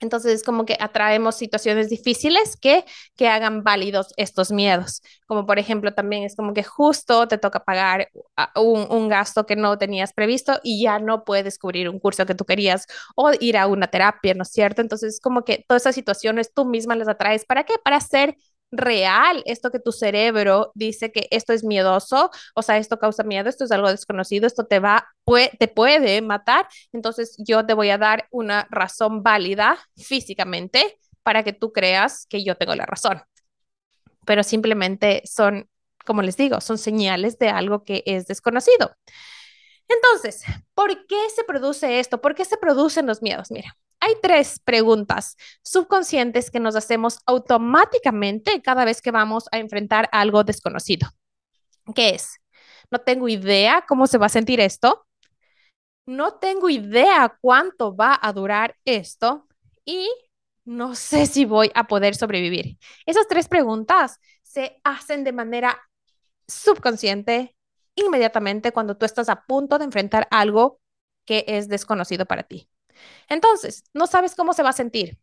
Entonces 0.00 0.34
es 0.34 0.42
como 0.42 0.66
que 0.66 0.76
atraemos 0.78 1.36
situaciones 1.36 1.88
difíciles 1.88 2.56
que, 2.56 2.84
que 3.16 3.28
hagan 3.28 3.62
válidos 3.64 4.12
estos 4.16 4.52
miedos. 4.52 5.02
Como 5.26 5.46
por 5.46 5.58
ejemplo 5.58 5.94
también 5.94 6.24
es 6.24 6.36
como 6.36 6.52
que 6.52 6.62
justo 6.62 7.26
te 7.28 7.38
toca 7.38 7.64
pagar 7.64 8.10
un, 8.56 8.86
un, 8.90 9.08
gasto 9.08 9.46
que 9.46 9.56
no 9.56 9.78
tenías 9.78 10.12
previsto 10.12 10.60
y 10.62 10.82
ya 10.82 10.98
no 10.98 11.24
puedes 11.24 11.58
cubrir 11.58 11.88
un 11.88 11.98
curso 11.98 12.26
que 12.26 12.34
tú 12.34 12.44
querías 12.44 12.86
o 13.14 13.32
ir 13.40 13.56
a 13.56 13.66
una 13.66 13.86
terapia, 13.88 14.34
¿no 14.34 14.42
es 14.42 14.50
cierto? 14.50 14.82
Entonces 14.82 15.14
es 15.14 15.20
como 15.20 15.44
que 15.44 15.64
todas 15.66 15.82
esas 15.82 15.94
situaciones 15.94 16.52
tú 16.52 16.66
misma 16.66 16.94
las 16.96 17.08
atraes. 17.08 17.46
¿Para 17.46 17.64
qué? 17.64 17.74
Para 17.82 17.96
hacer 17.96 18.36
real 18.70 19.42
esto 19.46 19.70
que 19.70 19.78
tu 19.78 19.92
cerebro 19.92 20.72
dice 20.74 21.12
que 21.12 21.28
esto 21.30 21.52
es 21.52 21.64
miedoso, 21.64 22.30
o 22.54 22.62
sea, 22.62 22.78
esto 22.78 22.98
causa 22.98 23.22
miedo, 23.22 23.48
esto 23.48 23.64
es 23.64 23.70
algo 23.72 23.88
desconocido, 23.90 24.46
esto 24.46 24.66
te 24.66 24.80
va, 24.80 25.08
te 25.58 25.68
puede 25.68 26.20
matar, 26.22 26.66
entonces 26.92 27.36
yo 27.38 27.64
te 27.66 27.74
voy 27.74 27.90
a 27.90 27.98
dar 27.98 28.26
una 28.30 28.66
razón 28.70 29.22
válida 29.22 29.78
físicamente 29.96 30.98
para 31.22 31.42
que 31.42 31.52
tú 31.52 31.72
creas 31.72 32.26
que 32.28 32.44
yo 32.44 32.56
tengo 32.56 32.74
la 32.74 32.86
razón. 32.86 33.22
Pero 34.24 34.42
simplemente 34.42 35.22
son, 35.24 35.68
como 36.04 36.22
les 36.22 36.36
digo, 36.36 36.60
son 36.60 36.78
señales 36.78 37.38
de 37.38 37.48
algo 37.48 37.84
que 37.84 38.02
es 38.06 38.26
desconocido. 38.26 38.96
Entonces, 39.88 40.42
¿por 40.74 41.06
qué 41.06 41.16
se 41.34 41.44
produce 41.44 42.00
esto? 42.00 42.20
¿Por 42.20 42.34
qué 42.34 42.44
se 42.44 42.56
producen 42.56 43.06
los 43.06 43.22
miedos? 43.22 43.50
Mira, 43.50 43.76
hay 44.06 44.14
tres 44.22 44.60
preguntas 44.60 45.36
subconscientes 45.62 46.52
que 46.52 46.60
nos 46.60 46.76
hacemos 46.76 47.18
automáticamente 47.26 48.62
cada 48.62 48.84
vez 48.84 49.02
que 49.02 49.10
vamos 49.10 49.48
a 49.50 49.58
enfrentar 49.58 50.08
algo 50.12 50.44
desconocido. 50.44 51.08
¿Qué 51.92 52.10
es? 52.10 52.38
No 52.90 53.00
tengo 53.00 53.28
idea 53.28 53.84
cómo 53.86 54.06
se 54.06 54.18
va 54.18 54.26
a 54.26 54.28
sentir 54.28 54.60
esto. 54.60 55.06
No 56.06 56.34
tengo 56.34 56.70
idea 56.70 57.36
cuánto 57.40 57.96
va 57.96 58.16
a 58.22 58.32
durar 58.32 58.76
esto. 58.84 59.48
Y 59.84 60.08
no 60.64 60.94
sé 60.94 61.26
si 61.26 61.44
voy 61.44 61.72
a 61.74 61.88
poder 61.88 62.14
sobrevivir. 62.14 62.78
Esas 63.06 63.26
tres 63.26 63.48
preguntas 63.48 64.20
se 64.44 64.80
hacen 64.84 65.24
de 65.24 65.32
manera 65.32 65.80
subconsciente 66.46 67.56
inmediatamente 67.96 68.70
cuando 68.70 68.96
tú 68.96 69.04
estás 69.04 69.28
a 69.28 69.44
punto 69.46 69.78
de 69.78 69.84
enfrentar 69.84 70.28
algo 70.30 70.80
que 71.24 71.44
es 71.48 71.66
desconocido 71.66 72.24
para 72.24 72.44
ti. 72.44 72.68
Entonces, 73.28 73.84
no 73.94 74.06
sabes 74.06 74.34
cómo 74.34 74.52
se 74.54 74.62
va 74.62 74.70
a 74.70 74.72
sentir. 74.72 75.18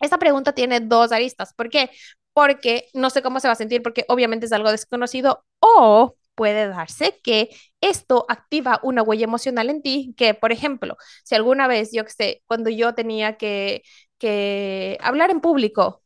Esta 0.00 0.18
pregunta 0.18 0.52
tiene 0.54 0.80
dos 0.80 1.12
aristas. 1.12 1.52
¿Por 1.54 1.70
qué? 1.70 1.90
Porque 2.32 2.88
no 2.94 3.10
sé 3.10 3.22
cómo 3.22 3.40
se 3.40 3.48
va 3.48 3.52
a 3.52 3.56
sentir, 3.56 3.82
porque 3.82 4.04
obviamente 4.08 4.46
es 4.46 4.52
algo 4.52 4.70
desconocido 4.70 5.44
o 5.60 6.16
puede 6.34 6.68
darse 6.68 7.20
que 7.22 7.50
esto 7.80 8.24
activa 8.28 8.80
una 8.82 9.02
huella 9.02 9.24
emocional 9.24 9.68
en 9.70 9.82
ti, 9.82 10.14
que 10.16 10.34
por 10.34 10.52
ejemplo, 10.52 10.96
si 11.24 11.34
alguna 11.34 11.66
vez, 11.68 11.90
yo 11.92 12.04
que 12.04 12.12
sé, 12.12 12.42
cuando 12.46 12.70
yo 12.70 12.94
tenía 12.94 13.36
que, 13.36 13.82
que 14.18 14.96
hablar 15.02 15.30
en 15.30 15.40
público, 15.40 16.02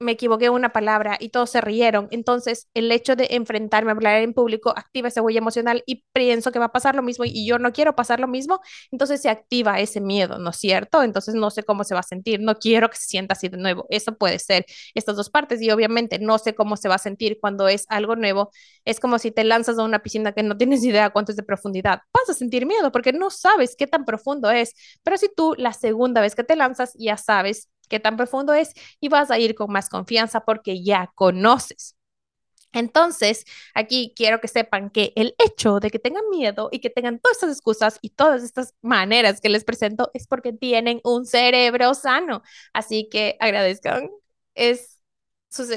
me 0.00 0.12
equivoqué 0.12 0.50
una 0.50 0.72
palabra 0.72 1.16
y 1.20 1.30
todos 1.30 1.50
se 1.50 1.60
rieron. 1.60 2.08
Entonces, 2.10 2.68
el 2.74 2.90
hecho 2.92 3.16
de 3.16 3.28
enfrentarme 3.30 3.90
a 3.90 3.94
hablar 3.94 4.20
en 4.22 4.34
público 4.34 4.70
activa 4.76 5.08
esa 5.08 5.22
huella 5.22 5.38
emocional 5.38 5.82
y 5.86 6.04
pienso 6.12 6.52
que 6.52 6.58
va 6.58 6.66
a 6.66 6.72
pasar 6.72 6.94
lo 6.94 7.02
mismo 7.02 7.24
y 7.24 7.46
yo 7.46 7.58
no 7.58 7.72
quiero 7.72 7.94
pasar 7.96 8.20
lo 8.20 8.28
mismo, 8.28 8.60
entonces 8.90 9.22
se 9.22 9.30
activa 9.30 9.80
ese 9.80 10.00
miedo, 10.00 10.38
¿no 10.38 10.50
es 10.50 10.56
cierto? 10.56 11.02
Entonces, 11.02 11.34
no 11.34 11.50
sé 11.50 11.62
cómo 11.62 11.84
se 11.84 11.94
va 11.94 12.00
a 12.00 12.02
sentir, 12.02 12.40
no 12.40 12.56
quiero 12.56 12.90
que 12.90 12.96
se 12.96 13.06
sienta 13.06 13.34
así 13.34 13.48
de 13.48 13.56
nuevo. 13.56 13.86
Eso 13.90 14.16
puede 14.16 14.38
ser 14.38 14.66
estas 14.94 15.16
dos 15.16 15.30
partes 15.30 15.62
y 15.62 15.70
obviamente 15.70 16.18
no 16.18 16.38
sé 16.38 16.54
cómo 16.54 16.76
se 16.76 16.88
va 16.88 16.96
a 16.96 16.98
sentir 16.98 17.38
cuando 17.40 17.68
es 17.68 17.86
algo 17.88 18.16
nuevo. 18.16 18.50
Es 18.84 19.00
como 19.00 19.18
si 19.18 19.30
te 19.30 19.44
lanzas 19.44 19.78
a 19.78 19.84
una 19.84 20.02
piscina 20.02 20.32
que 20.32 20.42
no 20.42 20.56
tienes 20.56 20.84
idea 20.84 21.10
cuánto 21.10 21.32
es 21.32 21.36
de 21.36 21.42
profundidad. 21.42 22.00
Vas 22.12 22.28
a 22.30 22.34
sentir 22.34 22.66
miedo 22.66 22.92
porque 22.92 23.12
no 23.12 23.30
sabes 23.30 23.76
qué 23.76 23.86
tan 23.86 24.04
profundo 24.04 24.50
es, 24.50 24.72
pero 25.02 25.16
si 25.16 25.28
tú 25.34 25.54
la 25.56 25.72
segunda 25.72 26.20
vez 26.20 26.34
que 26.34 26.44
te 26.44 26.56
lanzas 26.56 26.92
ya 26.98 27.16
sabes 27.16 27.68
qué 27.88 28.00
tan 28.00 28.16
profundo 28.16 28.54
es 28.54 28.72
y 29.00 29.08
vas 29.08 29.30
a 29.30 29.38
ir 29.38 29.54
con 29.54 29.70
más 29.72 29.88
confianza 29.88 30.40
porque 30.44 30.82
ya 30.82 31.10
conoces. 31.14 31.96
Entonces, 32.72 33.44
aquí 33.74 34.12
quiero 34.16 34.40
que 34.40 34.48
sepan 34.48 34.90
que 34.90 35.12
el 35.16 35.34
hecho 35.38 35.78
de 35.78 35.90
que 35.90 36.00
tengan 36.00 36.28
miedo 36.30 36.68
y 36.72 36.80
que 36.80 36.90
tengan 36.90 37.20
todas 37.20 37.36
estas 37.36 37.52
excusas 37.52 37.98
y 38.02 38.10
todas 38.10 38.42
estas 38.42 38.74
maneras 38.82 39.40
que 39.40 39.48
les 39.48 39.64
presento 39.64 40.10
es 40.12 40.26
porque 40.26 40.52
tienen 40.52 41.00
un 41.04 41.24
cerebro 41.24 41.94
sano. 41.94 42.42
Así 42.72 43.08
que 43.10 43.36
agradezcan. 43.40 44.10
Es 44.54 44.93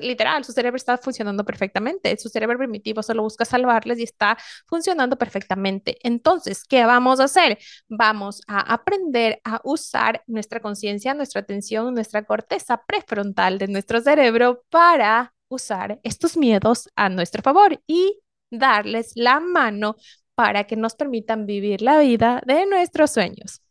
literal, 0.02 0.44
su 0.44 0.52
cerebro 0.52 0.78
está 0.78 0.98
funcionando 0.98 1.44
perfectamente. 1.44 2.16
Su 2.18 2.30
cerebro 2.30 2.58
primitivo 2.58 3.04
solo 3.04 3.24
busca 3.24 3.46
salvarles 3.46 4.00
y 4.00 4.04
está 4.04 4.38
funcionando 4.68 5.18
perfectamente. 5.18 5.98
Entonces, 6.04 6.64
¿qué 6.64 6.86
vamos 6.86 7.20
a 7.20 7.26
hacer? 7.26 7.58
Vamos 7.88 8.42
a 8.48 8.74
aprender 8.74 9.42
a 9.44 9.62
usar 9.64 10.24
nuestra 10.28 10.60
conciencia, 10.60 11.14
nuestra 11.14 11.42
atención, 11.42 11.94
nuestra 11.94 12.24
corteza 12.26 12.84
prefrontal 12.86 13.58
de 13.58 13.68
nuestro 13.68 14.02
cerebro 14.02 14.64
para 14.70 15.34
usar 15.50 16.00
estos 16.04 16.38
miedos 16.38 16.90
a 16.96 17.10
nuestro 17.10 17.42
favor 17.42 17.82
y 17.88 18.20
darles 18.52 19.12
la 19.16 19.40
mano 19.40 19.96
para 20.36 20.66
que 20.66 20.76
nos 20.76 20.96
permitan 20.96 21.46
vivir 21.46 21.82
la 21.82 22.00
vida 22.00 22.42
de 22.46 22.66
nuestros 22.66 23.12
sueños. 23.12 23.62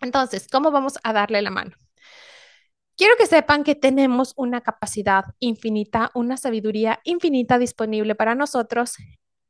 Entonces, 0.00 0.48
¿cómo 0.50 0.70
vamos 0.70 0.98
a 1.02 1.12
darle 1.12 1.40
la 1.42 1.50
mano? 1.50 1.81
Quiero 3.02 3.16
que 3.16 3.26
sepan 3.26 3.64
que 3.64 3.74
tenemos 3.74 4.32
una 4.36 4.60
capacidad 4.60 5.24
infinita, 5.40 6.12
una 6.14 6.36
sabiduría 6.36 7.00
infinita 7.02 7.58
disponible 7.58 8.14
para 8.14 8.36
nosotros 8.36 8.94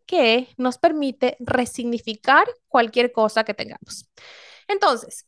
que 0.06 0.48
nos 0.56 0.78
permite 0.78 1.36
resignificar 1.38 2.46
cualquier 2.68 3.12
cosa 3.12 3.44
que 3.44 3.52
tengamos. 3.52 4.08
Entonces, 4.68 5.26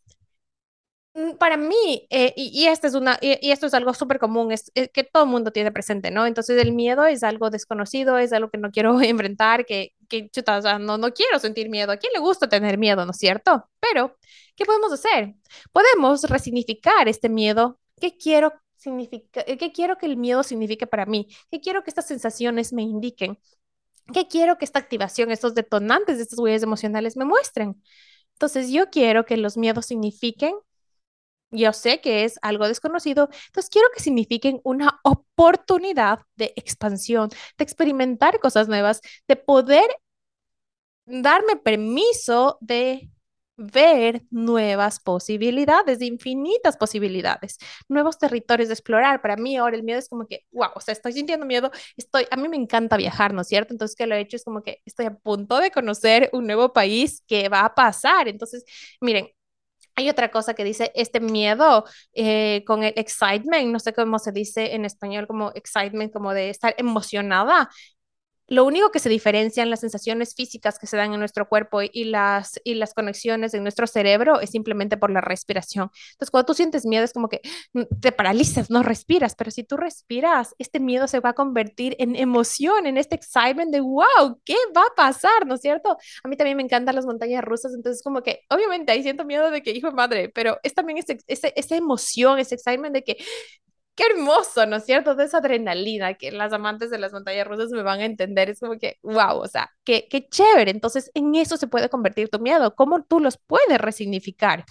mm, 1.12 1.32
para 1.32 1.58
mí, 1.58 2.06
eh, 2.08 2.32
y, 2.34 2.64
esto 2.66 2.86
es 2.86 2.94
una, 2.94 3.18
y, 3.20 3.50
esto 3.50 3.66
es 3.66 3.74
algo 3.74 3.92
súper 3.92 4.18
común, 4.18 4.52
es, 4.52 4.72
que 4.74 5.04
todo 5.04 5.24
el 5.24 5.28
mundo 5.28 5.50
tiene 5.52 5.70
presente, 5.70 6.10
¿no? 6.10 6.24
Entonces 6.24 6.62
el 6.62 6.72
miedo 6.72 7.04
es 7.04 7.22
algo 7.22 7.50
desconocido, 7.50 8.16
es 8.16 8.32
algo 8.32 8.48
que 8.50 8.56
no 8.56 8.70
quiero 8.70 8.98
enfrentar, 9.02 9.66
que, 9.66 9.92
que 10.08 10.30
chuta, 10.30 10.56
o 10.56 10.62
sea, 10.62 10.78
no, 10.78 10.96
no 10.96 11.12
quiero 11.12 11.38
sentir 11.38 11.68
miedo. 11.68 11.92
¿A 11.92 11.98
quién 11.98 12.14
le 12.14 12.20
gusta 12.20 12.48
tener 12.48 12.78
miedo, 12.78 13.04
no 13.04 13.10
es 13.10 13.18
cierto? 13.18 13.68
Pero, 13.80 14.16
¿qué 14.56 14.64
podemos 14.64 14.92
hacer? 14.94 15.34
Podemos 15.72 16.22
resignificar 16.24 17.06
este 17.06 17.28
miedo 17.28 17.78
¿Qué 18.00 18.16
quiero, 18.16 18.52
significa, 18.76 19.44
¿Qué 19.44 19.72
quiero 19.72 19.96
que 19.98 20.06
el 20.06 20.16
miedo 20.16 20.42
signifique 20.42 20.86
para 20.86 21.06
mí? 21.06 21.28
¿Qué 21.50 21.60
quiero 21.60 21.82
que 21.82 21.90
estas 21.90 22.06
sensaciones 22.06 22.72
me 22.72 22.82
indiquen? 22.82 23.38
¿Qué 24.12 24.28
quiero 24.28 24.58
que 24.58 24.64
esta 24.66 24.78
activación, 24.80 25.30
estos 25.30 25.54
detonantes 25.54 26.18
de 26.18 26.24
estas 26.24 26.38
huellas 26.38 26.62
emocionales 26.62 27.16
me 27.16 27.24
muestren? 27.24 27.82
Entonces, 28.34 28.70
yo 28.70 28.90
quiero 28.90 29.24
que 29.24 29.36
los 29.36 29.56
miedos 29.56 29.86
signifiquen, 29.86 30.54
yo 31.50 31.72
sé 31.72 32.00
que 32.00 32.24
es 32.24 32.38
algo 32.42 32.66
desconocido, 32.68 33.28
entonces 33.46 33.70
quiero 33.70 33.88
que 33.94 34.02
signifiquen 34.02 34.60
una 34.64 35.00
oportunidad 35.04 36.20
de 36.36 36.52
expansión, 36.56 37.30
de 37.30 37.64
experimentar 37.64 38.40
cosas 38.40 38.68
nuevas, 38.68 39.00
de 39.28 39.36
poder 39.36 39.86
darme 41.06 41.56
permiso 41.56 42.58
de 42.60 43.10
ver 43.56 44.22
nuevas 44.30 44.98
posibilidades, 45.00 46.02
infinitas 46.02 46.76
posibilidades, 46.76 47.58
nuevos 47.88 48.18
territorios 48.18 48.68
de 48.68 48.74
explorar. 48.74 49.22
Para 49.22 49.36
mí 49.36 49.56
ahora 49.56 49.76
el 49.76 49.82
miedo 49.84 49.98
es 49.98 50.08
como 50.08 50.26
que, 50.26 50.40
wow, 50.52 50.70
o 50.74 50.80
sea, 50.80 50.92
estoy 50.92 51.12
sintiendo 51.12 51.46
miedo, 51.46 51.70
estoy, 51.96 52.26
a 52.30 52.36
mí 52.36 52.48
me 52.48 52.56
encanta 52.56 52.96
viajar, 52.96 53.32
¿no 53.34 53.42
es 53.42 53.48
cierto? 53.48 53.72
Entonces 53.74 53.96
que 53.96 54.06
lo 54.06 54.14
he 54.14 54.20
hecho 54.20 54.36
es 54.36 54.44
como 54.44 54.62
que 54.62 54.80
estoy 54.84 55.06
a 55.06 55.14
punto 55.14 55.58
de 55.60 55.70
conocer 55.70 56.30
un 56.32 56.46
nuevo 56.46 56.72
país 56.72 57.22
que 57.26 57.48
va 57.48 57.60
a 57.64 57.74
pasar. 57.74 58.28
Entonces, 58.28 58.64
miren. 59.00 59.28
Hay 59.96 60.10
otra 60.10 60.30
cosa 60.30 60.54
que 60.54 60.64
dice 60.64 60.90
este 60.96 61.20
miedo 61.20 61.84
eh, 62.14 62.64
con 62.66 62.82
el 62.82 62.92
excitement, 62.96 63.66
no 63.72 63.78
sé 63.78 63.92
cómo 63.92 64.18
se 64.18 64.32
dice 64.32 64.74
en 64.74 64.84
español 64.84 65.26
como 65.28 65.52
excitement, 65.54 66.12
como 66.12 66.34
de 66.34 66.50
estar 66.50 66.74
emocionada 66.78 67.70
lo 68.54 68.64
único 68.64 68.90
que 68.90 69.00
se 69.00 69.08
diferencian 69.08 69.68
las 69.68 69.80
sensaciones 69.80 70.34
físicas 70.34 70.78
que 70.78 70.86
se 70.86 70.96
dan 70.96 71.12
en 71.12 71.18
nuestro 71.18 71.48
cuerpo 71.48 71.80
y 71.82 72.04
las, 72.04 72.60
y 72.64 72.74
las 72.74 72.94
conexiones 72.94 73.52
en 73.54 73.62
nuestro 73.62 73.86
cerebro 73.86 74.40
es 74.40 74.50
simplemente 74.50 74.96
por 74.96 75.10
la 75.10 75.20
respiración. 75.20 75.90
Entonces, 76.12 76.30
cuando 76.30 76.46
tú 76.46 76.54
sientes 76.54 76.86
miedo 76.86 77.04
es 77.04 77.12
como 77.12 77.28
que 77.28 77.40
mm, 77.72 77.82
te 78.00 78.12
paralizas, 78.12 78.70
no 78.70 78.82
respiras, 78.82 79.34
pero 79.34 79.50
si 79.50 79.64
tú 79.64 79.76
respiras, 79.76 80.54
este 80.58 80.80
miedo 80.80 81.08
se 81.08 81.20
va 81.20 81.30
a 81.30 81.32
convertir 81.34 81.96
en 81.98 82.16
emoción, 82.16 82.86
en 82.86 82.96
este 82.96 83.16
excitement 83.16 83.72
de, 83.72 83.80
wow, 83.80 84.40
¿qué 84.44 84.56
va 84.76 84.82
a 84.82 84.94
pasar? 84.94 85.46
¿No 85.46 85.56
es 85.56 85.60
cierto? 85.60 85.96
A 86.22 86.28
mí 86.28 86.36
también 86.36 86.56
me 86.56 86.62
encantan 86.62 86.94
las 86.94 87.06
montañas 87.06 87.42
rusas, 87.44 87.72
entonces 87.74 88.02
como 88.02 88.22
que, 88.22 88.40
obviamente 88.50 88.92
ahí 88.92 89.02
siento 89.02 89.24
miedo 89.24 89.50
de 89.50 89.62
que, 89.62 89.72
hijo 89.72 89.88
de 89.88 89.94
madre, 89.94 90.28
pero 90.28 90.58
es 90.62 90.74
también 90.74 90.98
ese, 90.98 91.18
esa 91.26 91.76
emoción, 91.76 92.38
ese 92.38 92.54
excitement 92.54 92.94
de 92.94 93.02
que 93.02 93.16
qué 93.94 94.04
hermoso, 94.12 94.66
¿no 94.66 94.76
es 94.76 94.84
cierto? 94.84 95.14
De 95.14 95.24
esa 95.24 95.38
adrenalina 95.38 96.14
que 96.14 96.32
las 96.32 96.52
amantes 96.52 96.90
de 96.90 96.98
las 96.98 97.12
montañas 97.12 97.46
rusas 97.46 97.70
me 97.70 97.82
van 97.82 98.00
a 98.00 98.04
entender. 98.04 98.50
Es 98.50 98.60
como 98.60 98.78
que, 98.78 98.98
wow, 99.02 99.38
o 99.38 99.48
sea, 99.48 99.70
qué, 99.84 100.08
qué 100.10 100.28
chévere. 100.28 100.70
Entonces, 100.70 101.10
en 101.14 101.34
eso 101.34 101.56
se 101.56 101.68
puede 101.68 101.88
convertir 101.88 102.28
tu 102.28 102.40
miedo. 102.40 102.74
¿Cómo 102.74 103.04
tú 103.04 103.20
los 103.20 103.38
puedes 103.46 103.78
resignificar? 103.80 104.64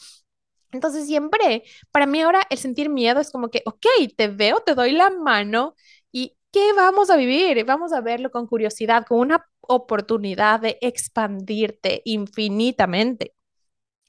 Entonces, 0.71 1.05
siempre, 1.05 1.63
para 1.91 2.05
mí 2.07 2.21
ahora 2.21 2.41
el 2.49 2.57
sentir 2.57 2.89
miedo 2.89 3.19
es 3.19 3.31
como 3.31 3.49
que, 3.49 3.61
ok, 3.65 3.85
te 4.17 4.27
veo, 4.27 4.61
te 4.61 4.73
doy 4.75 4.91
la 4.91 5.09
mano 5.11 5.75
y 6.11 6.35
¿qué 6.51 6.73
vamos 6.73 7.09
a 7.09 7.15
vivir? 7.17 7.63
Vamos 7.65 7.93
a 7.93 8.01
verlo 8.01 8.31
con 8.31 8.47
curiosidad, 8.47 9.05
con 9.05 9.19
una 9.19 9.45
oportunidad 9.61 10.59
de 10.59 10.77
expandirte 10.81 12.01
infinitamente. 12.05 13.35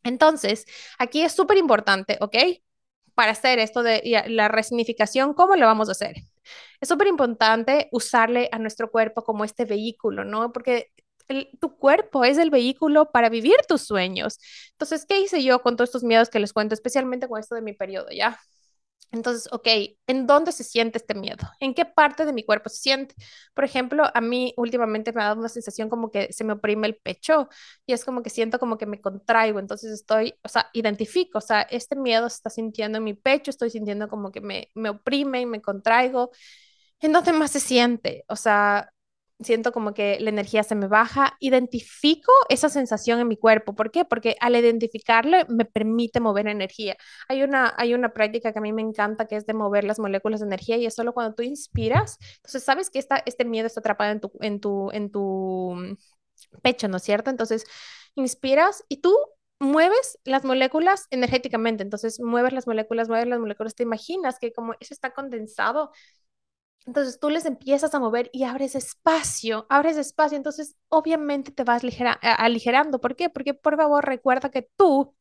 Entonces, 0.04 0.66
aquí 0.98 1.22
es 1.22 1.32
súper 1.32 1.58
importante, 1.58 2.18
¿ok? 2.20 2.36
Para 3.14 3.32
hacer 3.32 3.58
esto 3.58 3.82
de 3.82 4.24
la 4.28 4.48
resignificación, 4.48 5.34
¿cómo 5.34 5.56
lo 5.56 5.66
vamos 5.66 5.88
a 5.88 5.92
hacer? 5.92 6.16
Es 6.80 6.88
súper 6.88 7.06
importante 7.08 7.88
usarle 7.92 8.48
a 8.52 8.58
nuestro 8.58 8.90
cuerpo 8.90 9.22
como 9.24 9.44
este 9.44 9.64
vehículo, 9.64 10.24
¿no? 10.24 10.52
Porque 10.52 10.90
tu 11.60 11.76
cuerpo 11.76 12.24
es 12.24 12.38
el 12.38 12.50
vehículo 12.50 13.10
para 13.10 13.28
vivir 13.30 13.56
tus 13.68 13.82
sueños. 13.82 14.38
Entonces, 14.72 15.06
¿qué 15.06 15.20
hice 15.20 15.42
yo 15.42 15.62
con 15.62 15.76
todos 15.76 15.88
estos 15.88 16.04
miedos 16.04 16.28
que 16.28 16.38
les 16.40 16.52
cuento, 16.52 16.74
especialmente 16.74 17.28
con 17.28 17.40
esto 17.40 17.54
de 17.54 17.62
mi 17.62 17.72
periodo, 17.72 18.08
ya? 18.10 18.38
Entonces, 19.14 19.48
ok, 19.52 19.68
¿en 20.08 20.26
dónde 20.26 20.52
se 20.52 20.64
siente 20.64 20.98
este 20.98 21.14
miedo? 21.14 21.46
¿En 21.60 21.72
qué 21.74 21.84
parte 21.84 22.24
de 22.26 22.32
mi 22.32 22.44
cuerpo 22.44 22.68
se 22.68 22.78
siente? 22.78 23.14
Por 23.54 23.64
ejemplo, 23.64 24.04
a 24.12 24.20
mí 24.20 24.52
últimamente 24.56 25.12
me 25.12 25.22
ha 25.22 25.26
dado 25.26 25.40
una 25.40 25.48
sensación 25.48 25.88
como 25.88 26.10
que 26.10 26.32
se 26.32 26.44
me 26.44 26.52
oprime 26.54 26.86
el 26.88 26.96
pecho 26.96 27.48
y 27.86 27.92
es 27.92 28.04
como 28.04 28.22
que 28.22 28.30
siento 28.30 28.58
como 28.58 28.76
que 28.78 28.86
me 28.86 29.00
contraigo, 29.00 29.58
entonces 29.60 29.92
estoy, 29.92 30.34
o 30.42 30.48
sea, 30.48 30.68
identifico, 30.72 31.38
o 31.38 31.40
sea, 31.40 31.62
este 31.62 31.96
miedo 31.96 32.28
se 32.28 32.36
está 32.36 32.50
sintiendo 32.50 32.98
en 32.98 33.04
mi 33.04 33.14
pecho, 33.14 33.50
estoy 33.50 33.70
sintiendo 33.70 34.08
como 34.08 34.32
que 34.32 34.40
me, 34.40 34.70
me 34.74 34.90
oprime 34.90 35.40
y 35.42 35.46
me 35.46 35.62
contraigo. 35.62 36.30
¿En 37.00 37.12
dónde 37.12 37.32
más 37.32 37.50
se 37.52 37.60
siente? 37.60 38.24
O 38.28 38.36
sea, 38.36 38.92
siento 39.40 39.72
como 39.72 39.94
que 39.94 40.18
la 40.20 40.30
energía 40.30 40.62
se 40.62 40.74
me 40.74 40.86
baja, 40.86 41.36
identifico 41.40 42.32
esa 42.48 42.68
sensación 42.68 43.20
en 43.20 43.28
mi 43.28 43.36
cuerpo. 43.36 43.74
¿Por 43.74 43.90
qué? 43.90 44.04
Porque 44.04 44.36
al 44.40 44.56
identificarlo 44.56 45.38
me 45.48 45.64
permite 45.64 46.20
mover 46.20 46.46
energía. 46.46 46.96
Hay 47.28 47.42
una, 47.42 47.74
hay 47.76 47.94
una 47.94 48.12
práctica 48.12 48.52
que 48.52 48.58
a 48.58 48.62
mí 48.62 48.72
me 48.72 48.82
encanta 48.82 49.26
que 49.26 49.36
es 49.36 49.46
de 49.46 49.54
mover 49.54 49.84
las 49.84 49.98
moléculas 49.98 50.40
de 50.40 50.46
energía 50.46 50.76
y 50.76 50.86
es 50.86 50.94
solo 50.94 51.12
cuando 51.14 51.34
tú 51.34 51.42
inspiras. 51.42 52.18
Entonces, 52.36 52.64
sabes 52.64 52.90
que 52.90 52.98
esta, 52.98 53.22
este 53.26 53.44
miedo 53.44 53.66
está 53.66 53.80
atrapado 53.80 54.12
en 54.12 54.20
tu, 54.20 54.32
en 54.40 54.60
tu, 54.60 54.90
en 54.92 55.10
tu 55.10 55.96
pecho, 56.62 56.88
¿no 56.88 56.96
es 56.98 57.02
cierto? 57.02 57.30
Entonces, 57.30 57.64
inspiras 58.14 58.84
y 58.88 59.00
tú 59.00 59.14
mueves 59.60 60.18
las 60.24 60.44
moléculas 60.44 61.06
energéticamente, 61.10 61.82
entonces 61.82 62.20
mueves 62.20 62.52
las 62.52 62.66
moléculas, 62.66 63.08
mueves 63.08 63.28
las 63.28 63.40
moléculas, 63.40 63.74
te 63.74 63.82
imaginas 63.82 64.38
que 64.38 64.52
como 64.52 64.74
eso 64.80 64.94
está 64.94 65.12
condensado 65.12 65.90
entonces 66.86 67.18
tú 67.18 67.30
les 67.30 67.46
empiezas 67.46 67.94
a 67.94 68.00
mover 68.00 68.28
y 68.32 68.44
abres 68.44 68.74
espacio, 68.74 69.66
abres 69.70 69.96
espacio, 69.96 70.36
entonces 70.36 70.76
obviamente 70.88 71.50
te 71.52 71.64
vas 71.64 71.82
aligerando. 72.22 73.00
¿Por 73.00 73.16
qué? 73.16 73.30
Porque 73.30 73.54
por 73.54 73.76
favor 73.76 74.04
recuerda 74.04 74.50
que 74.50 74.68
tú 74.76 75.14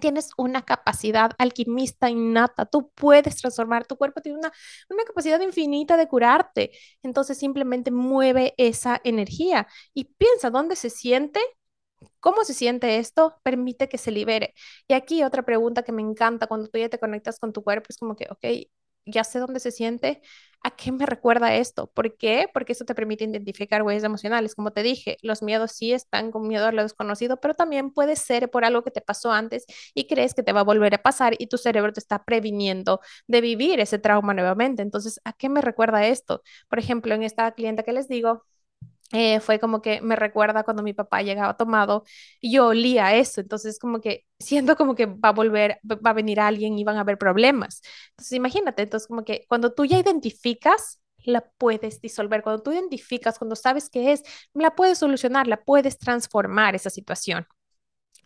tienes 0.00 0.30
una 0.36 0.62
capacidad 0.62 1.32
alquimista 1.38 2.10
innata, 2.10 2.66
tú 2.66 2.90
puedes 2.94 3.36
transformar, 3.36 3.86
tu 3.86 3.96
cuerpo 3.96 4.20
tiene 4.20 4.38
una, 4.38 4.52
una 4.90 5.04
capacidad 5.04 5.40
infinita 5.40 5.96
de 5.96 6.08
curarte. 6.08 6.72
Entonces 7.02 7.38
simplemente 7.38 7.90
mueve 7.90 8.54
esa 8.58 9.00
energía 9.04 9.68
y 9.94 10.04
piensa 10.04 10.50
dónde 10.50 10.76
se 10.76 10.90
siente. 10.90 11.40
¿Cómo 12.20 12.44
se 12.44 12.54
siente 12.54 12.98
esto? 12.98 13.36
Permite 13.42 13.88
que 13.88 13.98
se 13.98 14.10
libere. 14.10 14.54
Y 14.88 14.94
aquí 14.94 15.22
otra 15.24 15.44
pregunta 15.44 15.82
que 15.84 15.92
me 15.92 16.02
encanta 16.02 16.46
cuando 16.46 16.68
tú 16.68 16.78
ya 16.78 16.88
te 16.88 16.98
conectas 16.98 17.38
con 17.38 17.52
tu 17.52 17.62
cuerpo 17.64 17.86
es 17.90 17.98
como 17.98 18.16
que, 18.16 18.26
ok, 18.30 18.44
ya 19.06 19.24
sé 19.24 19.38
dónde 19.38 19.60
se 19.60 19.70
siente, 19.70 20.22
¿a 20.62 20.70
qué 20.76 20.92
me 20.92 21.04
recuerda 21.06 21.54
esto? 21.54 21.88
¿Por 21.92 22.16
qué? 22.16 22.48
Porque 22.52 22.72
eso 22.72 22.84
te 22.86 22.94
permite 22.94 23.24
identificar 23.24 23.82
huellas 23.82 24.04
emocionales. 24.04 24.54
Como 24.54 24.72
te 24.72 24.82
dije, 24.82 25.18
los 25.22 25.42
miedos 25.42 25.72
sí 25.72 25.92
están 25.92 26.30
con 26.30 26.48
miedo 26.48 26.66
a 26.66 26.72
lo 26.72 26.82
desconocido, 26.82 27.38
pero 27.40 27.54
también 27.54 27.90
puede 27.92 28.16
ser 28.16 28.50
por 28.50 28.64
algo 28.64 28.82
que 28.82 28.90
te 28.90 29.02
pasó 29.02 29.30
antes 29.32 29.66
y 29.94 30.06
crees 30.06 30.32
que 30.34 30.42
te 30.42 30.52
va 30.52 30.60
a 30.60 30.64
volver 30.64 30.94
a 30.94 31.02
pasar 31.02 31.34
y 31.38 31.48
tu 31.48 31.58
cerebro 31.58 31.92
te 31.92 32.00
está 32.00 32.24
previniendo 32.24 33.00
de 33.26 33.40
vivir 33.42 33.80
ese 33.80 33.98
trauma 33.98 34.32
nuevamente. 34.34 34.82
Entonces, 34.82 35.20
¿a 35.24 35.32
qué 35.34 35.48
me 35.50 35.60
recuerda 35.60 36.06
esto? 36.06 36.42
Por 36.68 36.78
ejemplo, 36.78 37.14
en 37.14 37.22
esta 37.22 37.50
clienta 37.52 37.82
que 37.82 37.92
les 37.92 38.08
digo, 38.08 38.44
eh, 39.14 39.38
fue 39.40 39.60
como 39.60 39.80
que 39.80 40.00
me 40.00 40.16
recuerda 40.16 40.64
cuando 40.64 40.82
mi 40.82 40.92
papá 40.92 41.22
llegaba 41.22 41.56
tomado 41.56 42.04
y 42.40 42.52
yo 42.52 42.66
olía 42.68 43.14
eso, 43.14 43.40
entonces 43.40 43.78
como 43.78 44.00
que 44.00 44.26
siento 44.40 44.76
como 44.76 44.94
que 44.96 45.06
va 45.06 45.28
a 45.30 45.32
volver, 45.32 45.78
va 45.84 46.10
a 46.10 46.12
venir 46.14 46.40
alguien 46.40 46.76
y 46.78 46.84
van 46.84 46.96
a 46.96 47.00
haber 47.02 47.16
problemas. 47.18 47.80
Entonces 48.10 48.32
imagínate, 48.32 48.82
entonces 48.82 49.06
como 49.06 49.24
que 49.24 49.46
cuando 49.48 49.72
tú 49.72 49.84
ya 49.84 49.98
identificas, 49.98 51.00
la 51.24 51.42
puedes 51.58 52.00
disolver, 52.00 52.42
cuando 52.42 52.62
tú 52.62 52.72
identificas, 52.72 53.38
cuando 53.38 53.56
sabes 53.56 53.88
qué 53.88 54.12
es, 54.12 54.22
la 54.52 54.74
puedes 54.74 54.98
solucionar, 54.98 55.46
la 55.46 55.62
puedes 55.64 55.96
transformar 55.98 56.74
esa 56.74 56.90
situación. 56.90 57.46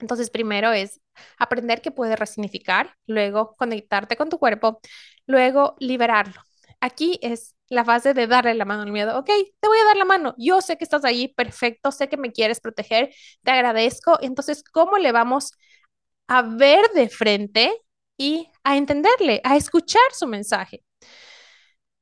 Entonces, 0.01 0.31
primero 0.31 0.73
es 0.73 1.01
aprender 1.39 1.83
que 1.83 1.91
puedes 1.91 2.19
resignificar, 2.19 2.95
luego 3.07 3.57
conectarte 3.57 4.17
con 4.17 4.29
tu 4.31 4.39
cuerpo, 4.39 4.81
luego 5.27 5.77
liberarlo. 5.81 6.41
Aquí 6.81 7.19
es 7.23 7.57
la 7.69 7.85
fase 7.85 8.15
de 8.15 8.27
darle 8.27 8.55
la 8.55 8.65
mano 8.65 8.83
al 8.83 8.93
miedo. 8.93 9.19
Ok, 9.19 9.27
te 9.27 9.69
voy 9.69 9.79
a 9.79 9.85
dar 9.87 9.97
la 9.97 10.05
mano. 10.05 10.35
Yo 10.39 10.61
sé 10.61 10.77
que 10.79 10.85
estás 10.85 11.05
ahí, 11.05 11.29
perfecto, 11.29 11.93
sé 11.93 12.09
que 12.09 12.17
me 12.17 12.33
quieres 12.33 12.61
proteger, 12.61 13.11
te 13.43 13.51
agradezco. 13.51 14.19
Entonces, 14.23 14.63
¿cómo 14.73 14.99
le 14.99 15.13
vamos 15.13 15.53
a 16.29 16.43
ver 16.43 16.83
de 16.95 17.09
frente 17.09 17.73
y 18.19 18.49
a 18.65 18.77
entenderle, 18.77 19.41
a 19.45 19.57
escuchar 19.57 20.03
su 20.13 20.27
mensaje? 20.27 20.83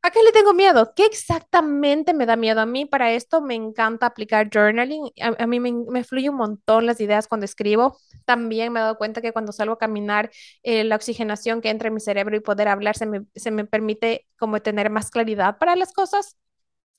¿A 0.06 0.10
qué 0.12 0.22
le 0.22 0.30
tengo 0.30 0.54
miedo? 0.54 0.92
¿Qué 0.94 1.04
exactamente 1.04 2.14
me 2.14 2.26
da 2.26 2.36
miedo? 2.36 2.60
A 2.60 2.66
mí 2.66 2.86
para 2.86 3.10
esto 3.10 3.40
me 3.40 3.56
encanta 3.56 4.06
aplicar 4.06 4.48
journaling. 4.54 5.10
A, 5.20 5.48
mí 5.48 5.58
me, 5.58 6.04
fluye 6.04 6.30
un 6.30 6.36
montón 6.36 6.86
las 6.86 7.00
ideas 7.00 7.26
cuando 7.26 7.44
escribo. 7.44 7.98
También 8.24 8.72
me 8.72 8.78
he 8.78 8.82
dado 8.84 8.98
cuenta 8.98 9.20
que 9.20 9.32
cuando 9.32 9.50
salgo 9.50 9.74
a 9.74 9.78
caminar, 9.78 10.30
eh, 10.62 10.84
la 10.84 10.94
oxigenación 10.94 11.60
que 11.60 11.70
entra 11.70 11.88
en 11.88 11.94
mi 11.94 12.00
cerebro 12.00 12.36
y 12.36 12.40
poder 12.40 12.68
hablar 12.68 12.96
se 12.96 13.06
me, 13.06 13.26
se 13.34 13.50
me 13.50 13.64
permite 13.64 14.28
como 14.38 14.62
tener 14.62 14.90
más 14.90 15.10
claridad 15.10 15.58
para 15.58 15.74
las 15.74 15.92
cosas. 15.92 16.36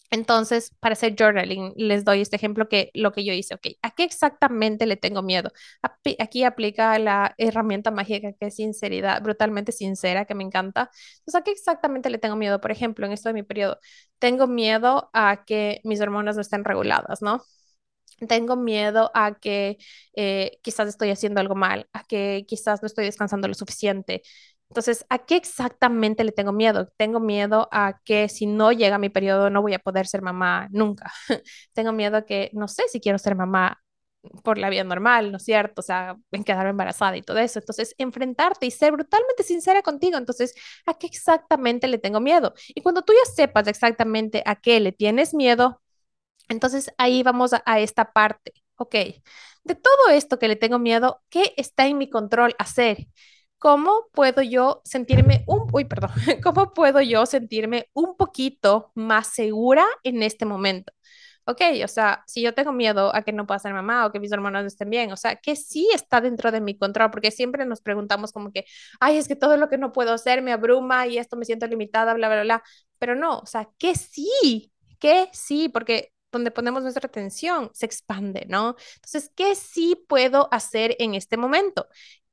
Entonces, 0.09 0.71
para 0.79 0.93
hacer 0.93 1.15
journaling, 1.17 1.73
les 1.75 2.05
doy 2.05 2.21
este 2.21 2.35
ejemplo 2.37 2.69
que 2.69 2.91
lo 2.93 3.11
que 3.11 3.25
yo 3.25 3.33
hice, 3.33 3.55
ok, 3.55 3.67
¿a 3.81 3.91
qué 3.91 4.03
exactamente 4.03 4.85
le 4.85 4.95
tengo 4.97 5.21
miedo? 5.21 5.51
Aquí 6.19 6.43
aplica 6.43 6.97
la 6.99 7.33
herramienta 7.37 7.91
mágica 7.91 8.33
que 8.33 8.47
es 8.47 8.55
sinceridad, 8.55 9.21
brutalmente 9.21 9.71
sincera, 9.71 10.25
que 10.25 10.35
me 10.35 10.43
encanta. 10.43 10.89
Entonces, 11.19 11.35
¿a 11.35 11.43
qué 11.43 11.51
exactamente 11.51 12.09
le 12.09 12.17
tengo 12.19 12.35
miedo? 12.35 12.61
Por 12.61 12.71
ejemplo, 12.71 13.05
en 13.05 13.11
esto 13.13 13.29
de 13.29 13.33
mi 13.33 13.43
periodo, 13.43 13.79
tengo 14.19 14.47
miedo 14.47 15.09
a 15.13 15.43
que 15.45 15.81
mis 15.83 16.01
hormonas 16.01 16.35
no 16.35 16.41
estén 16.41 16.63
reguladas, 16.65 17.21
¿no? 17.21 17.43
Tengo 18.27 18.55
miedo 18.55 19.11
a 19.13 19.35
que 19.39 19.77
eh, 20.15 20.59
quizás 20.63 20.89
estoy 20.89 21.11
haciendo 21.11 21.39
algo 21.41 21.55
mal, 21.55 21.87
a 21.93 22.03
que 22.03 22.45
quizás 22.47 22.81
no 22.81 22.87
estoy 22.87 23.05
descansando 23.05 23.47
lo 23.47 23.53
suficiente, 23.53 24.23
entonces, 24.69 25.05
¿a 25.09 25.19
qué 25.19 25.35
exactamente 25.37 26.23
le 26.23 26.31
tengo 26.33 26.51
miedo? 26.51 26.89
Tengo 26.97 27.19
miedo 27.19 27.69
a 27.71 27.99
que 28.03 28.29
si 28.29 28.45
no 28.45 28.71
llega 28.71 28.97
mi 28.97 29.09
periodo 29.09 29.49
no 29.49 29.61
voy 29.61 29.73
a 29.73 29.79
poder 29.79 30.07
ser 30.07 30.21
mamá 30.21 30.67
nunca. 30.71 31.11
tengo 31.73 31.93
miedo 31.93 32.17
a 32.17 32.25
que 32.25 32.49
no 32.53 32.67
sé 32.67 32.83
si 32.89 32.99
quiero 32.99 33.17
ser 33.17 33.35
mamá 33.35 33.81
por 34.43 34.57
la 34.57 34.69
vía 34.69 34.83
normal, 34.83 35.31
¿no 35.31 35.37
es 35.37 35.43
cierto? 35.45 35.79
O 35.81 35.83
sea, 35.83 36.17
en 36.31 36.43
quedarme 36.43 36.71
embarazada 36.71 37.15
y 37.17 37.21
todo 37.21 37.37
eso. 37.39 37.59
Entonces, 37.59 37.95
enfrentarte 37.97 38.65
y 38.65 38.71
ser 38.71 38.91
brutalmente 38.93 39.43
sincera 39.43 39.81
contigo. 39.81 40.17
Entonces, 40.17 40.53
¿a 40.85 40.93
qué 40.97 41.07
exactamente 41.07 41.87
le 41.87 41.97
tengo 41.97 42.19
miedo? 42.19 42.53
Y 42.69 42.81
cuando 42.81 43.03
tú 43.03 43.13
ya 43.13 43.31
sepas 43.31 43.67
exactamente 43.67 44.43
a 44.45 44.55
qué 44.57 44.79
le 44.81 44.91
tienes 44.91 45.33
miedo, 45.33 45.81
entonces 46.49 46.91
ahí 46.97 47.23
vamos 47.23 47.53
a, 47.53 47.63
a 47.65 47.79
esta 47.79 48.11
parte. 48.13 48.53
Ok, 48.77 48.95
de 49.63 49.75
todo 49.75 50.09
esto 50.11 50.39
que 50.39 50.47
le 50.47 50.55
tengo 50.55 50.79
miedo, 50.79 51.21
¿qué 51.29 51.53
está 51.57 51.87
en 51.87 51.97
mi 51.97 52.09
control 52.09 52.55
hacer? 52.59 53.07
¿Cómo 53.59 54.07
puedo 54.13 54.41
yo 54.43 54.81
sentirme 54.85 55.43
un, 55.47 55.67
uy, 55.73 55.85
perdón, 55.85 56.11
cómo 56.43 56.73
puedo 56.73 57.01
yo 57.01 57.25
sentirme 57.25 57.89
un 57.93 58.15
poquito 58.15 58.91
más 58.95 59.27
segura 59.27 59.83
en 60.03 60.21
este 60.23 60.45
momento? 60.45 60.93
Ok, 61.45 61.61
o 61.83 61.87
sea, 61.87 62.23
si 62.27 62.41
yo 62.41 62.53
tengo 62.53 62.73
miedo 62.73 63.15
a 63.15 63.21
que 63.23 63.31
no 63.31 63.47
pueda 63.47 63.59
ser 63.59 63.73
mamá 63.73 64.05
o 64.05 64.11
que 64.11 64.19
mis 64.19 64.31
hermanos 64.33 64.61
no 64.63 64.67
estén 64.67 64.89
bien, 64.89 65.11
o 65.13 65.17
sea, 65.17 65.37
que 65.37 65.55
sí 65.55 65.89
está 65.93 66.19
dentro 66.21 66.51
de 66.51 66.59
mi 66.61 66.77
control, 66.77 67.09
porque 67.09 67.31
siempre 67.31 67.65
nos 67.65 67.81
preguntamos 67.81 68.33
como 68.33 68.51
que, 68.51 68.65
ay, 68.99 69.17
es 69.17 69.27
que 69.29 69.35
todo 69.37 69.55
lo 69.57 69.69
que 69.69 69.77
no 69.77 69.93
puedo 69.93 70.11
hacer 70.13 70.41
me 70.41 70.51
abruma 70.51 71.07
y 71.07 71.17
esto 71.17 71.37
me 71.37 71.45
siento 71.45 71.65
limitada, 71.67 72.13
bla, 72.13 72.27
bla, 72.27 72.43
bla, 72.43 72.63
pero 72.99 73.15
no, 73.15 73.39
o 73.39 73.45
sea, 73.45 73.69
que 73.79 73.95
sí, 73.95 74.73
que 74.99 75.29
sí, 75.33 75.69
porque 75.69 76.11
donde 76.33 76.51
ponemos 76.51 76.83
nuestra 76.83 77.07
atención 77.07 77.71
se 77.73 77.85
expande, 77.85 78.45
¿no? 78.49 78.75
Entonces, 78.95 79.31
¿qué 79.35 79.55
sí 79.55 79.95
puedo 80.09 80.49
hacer 80.51 80.95
en 80.99 81.15
este 81.15 81.37
momento? 81.37 81.87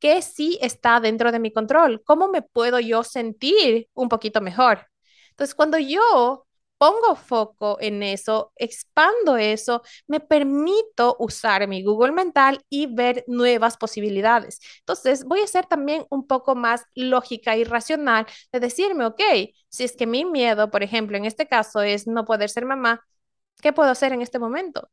¿Qué 0.05 0.21
sí 0.21 0.59
está 0.61 1.01
dentro 1.01 1.33
de 1.33 1.39
mi 1.39 1.51
control? 1.51 2.03
¿Cómo 2.05 2.29
me 2.29 2.43
puedo 2.43 2.79
yo 2.79 3.03
sentir 3.05 3.89
un 3.95 4.11
poquito 4.11 4.43
mejor? 4.43 4.87
Entonces, 5.31 5.55
cuando 5.55 5.79
yo 5.79 6.47
pongo 6.77 7.17
foco 7.17 7.79
en 7.81 8.03
eso, 8.03 8.53
expando 8.57 9.39
eso, 9.39 9.81
me 10.07 10.21
permito 10.21 11.17
usar 11.19 11.67
mi 11.69 11.83
Google 11.83 12.13
mental 12.13 12.61
y 12.69 12.87
ver 12.95 13.25
nuevas 13.29 13.79
posibilidades. 13.79 14.61
Entonces, 14.81 15.25
voy 15.25 15.41
a 15.41 15.47
ser 15.47 15.65
también 15.65 16.05
un 16.11 16.27
poco 16.27 16.55
más 16.55 16.85
lógica 16.95 17.57
y 17.57 17.65
racional 17.65 18.27
de 18.53 18.61
decirme, 18.61 19.07
ok, 19.07 19.23
si 19.71 19.85
es 19.85 19.97
que 19.97 20.07
mi 20.07 20.27
miedo, 20.27 20.71
por 20.71 20.83
ejemplo, 20.83 21.17
en 21.17 21.25
este 21.25 21.49
caso 21.49 21.81
es 21.81 22.07
no 22.07 22.27
poder 22.27 22.51
ser 22.51 22.67
mamá, 22.67 23.03
¿qué 23.63 23.73
puedo 23.73 23.91
hacer 23.91 24.13
en 24.13 24.21
este 24.21 24.39
momento? 24.39 24.91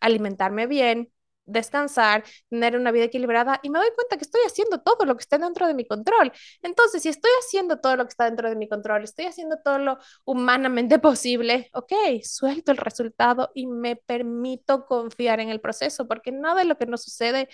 Alimentarme 0.00 0.66
bien, 0.66 1.12
descansar, 1.46 2.24
tener 2.50 2.76
una 2.76 2.92
vida 2.92 3.04
equilibrada 3.04 3.60
y 3.62 3.70
me 3.70 3.78
doy 3.78 3.88
cuenta 3.94 4.16
que 4.16 4.24
estoy 4.24 4.42
haciendo 4.46 4.80
todo 4.80 5.04
lo 5.04 5.16
que 5.16 5.22
está 5.22 5.38
dentro 5.38 5.66
de 5.66 5.74
mi 5.74 5.86
control. 5.86 6.32
Entonces, 6.62 7.02
si 7.02 7.08
estoy 7.08 7.30
haciendo 7.40 7.78
todo 7.80 7.96
lo 7.96 8.04
que 8.04 8.10
está 8.10 8.24
dentro 8.24 8.48
de 8.48 8.56
mi 8.56 8.68
control, 8.68 9.04
estoy 9.04 9.26
haciendo 9.26 9.58
todo 9.64 9.78
lo 9.78 9.98
humanamente 10.24 10.98
posible, 10.98 11.70
ok, 11.72 11.92
suelto 12.22 12.72
el 12.72 12.78
resultado 12.78 13.50
y 13.54 13.66
me 13.66 13.96
permito 13.96 14.86
confiar 14.86 15.40
en 15.40 15.50
el 15.50 15.60
proceso, 15.60 16.06
porque 16.06 16.32
nada 16.32 16.60
de 16.60 16.64
lo 16.66 16.76
que 16.76 16.86
nos 16.86 17.02
sucede 17.02 17.48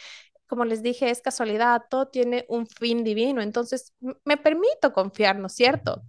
como 0.47 0.67
les 0.67 0.83
dije, 0.83 1.09
es 1.09 1.23
casualidad, 1.23 1.85
todo 1.89 2.09
tiene 2.09 2.45
un 2.47 2.67
fin 2.67 3.05
divino, 3.05 3.41
entonces 3.41 3.95
me 4.27 4.37
permito 4.37 4.93
confiar, 4.93 5.39
¿no 5.39 5.47
es 5.47 5.55
cierto? 5.55 6.03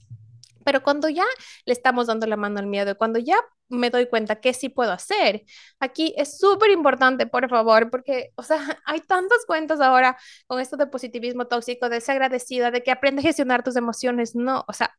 Pero 0.64 0.84
cuando 0.84 1.10
ya 1.10 1.26
le 1.66 1.74
estamos 1.74 2.08
dando 2.08 2.28
la 2.28 2.38
mano 2.38 2.60
al 2.60 2.68
miedo, 2.68 2.98
cuando 2.98 3.20
ya 3.20 3.38
me 3.70 3.90
doy 3.90 4.08
cuenta 4.08 4.40
que 4.40 4.54
sí 4.54 4.70
puedo 4.70 4.92
hacer, 4.92 5.44
aquí 5.80 6.14
es 6.18 6.38
súper 6.38 6.72
importante, 6.72 7.26
por 7.28 7.50
favor, 7.50 7.90
porque, 7.90 8.32
o 8.36 8.44
sea, 8.44 8.58
hay 8.86 9.00
tantas 9.02 9.46
cuentas 9.46 9.82
ahora 9.82 10.18
con 10.48 10.60
esto 10.60 10.78
de 10.78 10.88
positivismo 10.88 11.46
tóxico, 11.48 11.90
de 11.90 12.02
ser 12.02 12.14
agradecida, 12.14 12.72
de 12.72 12.84
que 12.84 12.92
aprende 12.92 13.22
a 13.22 13.24
gestionar 13.24 13.64
tus 13.64 13.76
emociones. 13.76 14.36
No, 14.36 14.64
o 14.68 14.74
sea, 14.74 14.96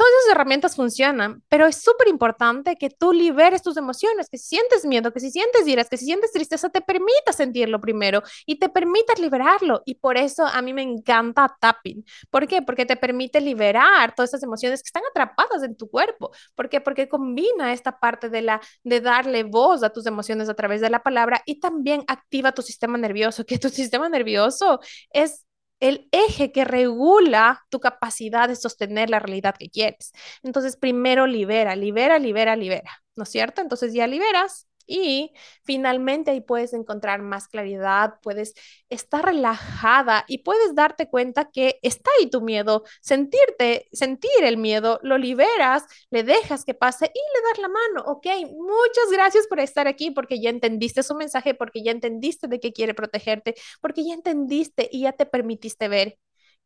Todas 0.00 0.14
esas 0.22 0.34
herramientas 0.34 0.76
funcionan, 0.76 1.42
pero 1.50 1.66
es 1.66 1.76
súper 1.76 2.08
importante 2.08 2.76
que 2.76 2.88
tú 2.88 3.12
liberes 3.12 3.60
tus 3.60 3.76
emociones, 3.76 4.30
que 4.30 4.38
si 4.38 4.56
sientes 4.56 4.86
miedo, 4.86 5.12
que 5.12 5.20
si 5.20 5.30
sientes 5.30 5.68
iras, 5.68 5.90
que 5.90 5.98
si 5.98 6.06
sientes 6.06 6.32
tristeza, 6.32 6.70
te 6.70 6.80
permitas 6.80 7.36
sentirlo 7.36 7.82
primero 7.82 8.22
y 8.46 8.58
te 8.58 8.70
permitas 8.70 9.18
liberarlo. 9.18 9.82
Y 9.84 9.96
por 9.96 10.16
eso 10.16 10.46
a 10.46 10.62
mí 10.62 10.72
me 10.72 10.80
encanta 10.80 11.54
tapping. 11.60 12.02
¿Por 12.30 12.48
qué? 12.48 12.62
Porque 12.62 12.86
te 12.86 12.96
permite 12.96 13.42
liberar 13.42 14.14
todas 14.14 14.30
esas 14.30 14.42
emociones 14.42 14.82
que 14.82 14.86
están 14.86 15.02
atrapadas 15.10 15.62
en 15.64 15.76
tu 15.76 15.90
cuerpo. 15.90 16.30
¿Por 16.54 16.70
qué? 16.70 16.80
Porque 16.80 17.06
combina 17.06 17.74
esta 17.74 18.00
parte 18.00 18.30
de, 18.30 18.40
la, 18.40 18.62
de 18.82 19.02
darle 19.02 19.42
voz 19.42 19.82
a 19.82 19.90
tus 19.90 20.06
emociones 20.06 20.48
a 20.48 20.54
través 20.54 20.80
de 20.80 20.88
la 20.88 21.02
palabra 21.02 21.42
y 21.44 21.60
también 21.60 22.04
activa 22.06 22.52
tu 22.52 22.62
sistema 22.62 22.96
nervioso, 22.96 23.44
que 23.44 23.58
tu 23.58 23.68
sistema 23.68 24.08
nervioso 24.08 24.80
es 25.12 25.44
el 25.80 26.08
eje 26.12 26.52
que 26.52 26.64
regula 26.64 27.64
tu 27.70 27.80
capacidad 27.80 28.48
de 28.48 28.56
sostener 28.56 29.10
la 29.10 29.18
realidad 29.18 29.54
que 29.58 29.70
quieres. 29.70 30.12
Entonces, 30.42 30.76
primero 30.76 31.26
libera, 31.26 31.76
libera, 31.76 32.18
libera, 32.18 32.56
libera, 32.56 33.02
¿no 33.16 33.24
es 33.24 33.30
cierto? 33.30 33.60
Entonces 33.62 33.92
ya 33.92 34.06
liberas 34.06 34.68
y 34.90 35.32
finalmente 35.62 36.32
ahí 36.32 36.40
puedes 36.40 36.72
encontrar 36.74 37.22
más 37.22 37.46
claridad, 37.48 38.14
puedes 38.22 38.54
estar 38.88 39.24
relajada 39.24 40.24
y 40.28 40.38
puedes 40.38 40.74
darte 40.74 41.08
cuenta 41.08 41.50
que 41.50 41.78
está 41.82 42.10
ahí 42.18 42.28
tu 42.28 42.40
miedo, 42.42 42.82
sentirte, 43.00 43.88
sentir 43.92 44.30
el 44.42 44.56
miedo, 44.56 44.98
lo 45.02 45.16
liberas, 45.18 45.84
le 46.10 46.24
dejas 46.24 46.64
que 46.64 46.74
pase 46.74 47.06
y 47.06 47.18
le 47.18 47.48
das 47.48 47.58
la 47.58 47.68
mano. 47.68 48.02
Ok, 48.10 48.26
muchas 48.50 49.10
gracias 49.12 49.46
por 49.46 49.60
estar 49.60 49.86
aquí 49.86 50.10
porque 50.10 50.40
ya 50.40 50.50
entendiste 50.50 51.02
su 51.02 51.14
mensaje, 51.14 51.54
porque 51.54 51.82
ya 51.82 51.92
entendiste 51.92 52.48
de 52.48 52.58
qué 52.60 52.72
quiere 52.72 52.94
protegerte, 52.94 53.54
porque 53.80 54.04
ya 54.04 54.14
entendiste 54.14 54.88
y 54.90 55.02
ya 55.02 55.12
te 55.12 55.26
permitiste 55.26 55.88
ver 55.88 56.18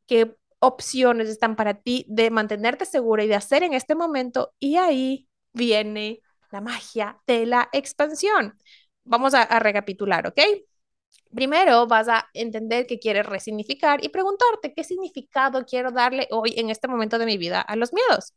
qué 0.06 0.36
opciones 0.60 1.28
están 1.28 1.56
para 1.56 1.74
ti 1.74 2.06
de 2.08 2.30
mantenerte 2.30 2.86
segura 2.86 3.24
y 3.24 3.28
de 3.28 3.34
hacer 3.34 3.62
en 3.62 3.74
este 3.74 3.94
momento 3.94 4.54
y 4.58 4.76
ahí 4.76 5.28
viene 5.52 6.20
la 6.54 6.60
magia 6.60 7.20
de 7.26 7.46
la 7.46 7.68
expansión. 7.72 8.56
Vamos 9.04 9.34
a, 9.34 9.58
recapitular, 9.58 10.26
¿ok? 10.28 10.40
Primero 11.34 11.86
vas 11.88 12.08
a 12.08 12.28
entender 12.32 12.86
que 12.86 13.00
quieres 13.00 13.26
resignificar 13.26 14.04
y 14.04 14.08
preguntarte 14.08 14.72
qué 14.72 14.84
significado 14.84 15.64
quiero 15.66 15.90
darle 15.90 16.28
hoy 16.30 16.54
en 16.56 16.70
este 16.70 16.86
momento 16.86 17.18
de 17.18 17.26
mi 17.26 17.38
vida 17.38 17.60
a 17.60 17.74
los 17.74 17.92
miedos. 17.92 18.34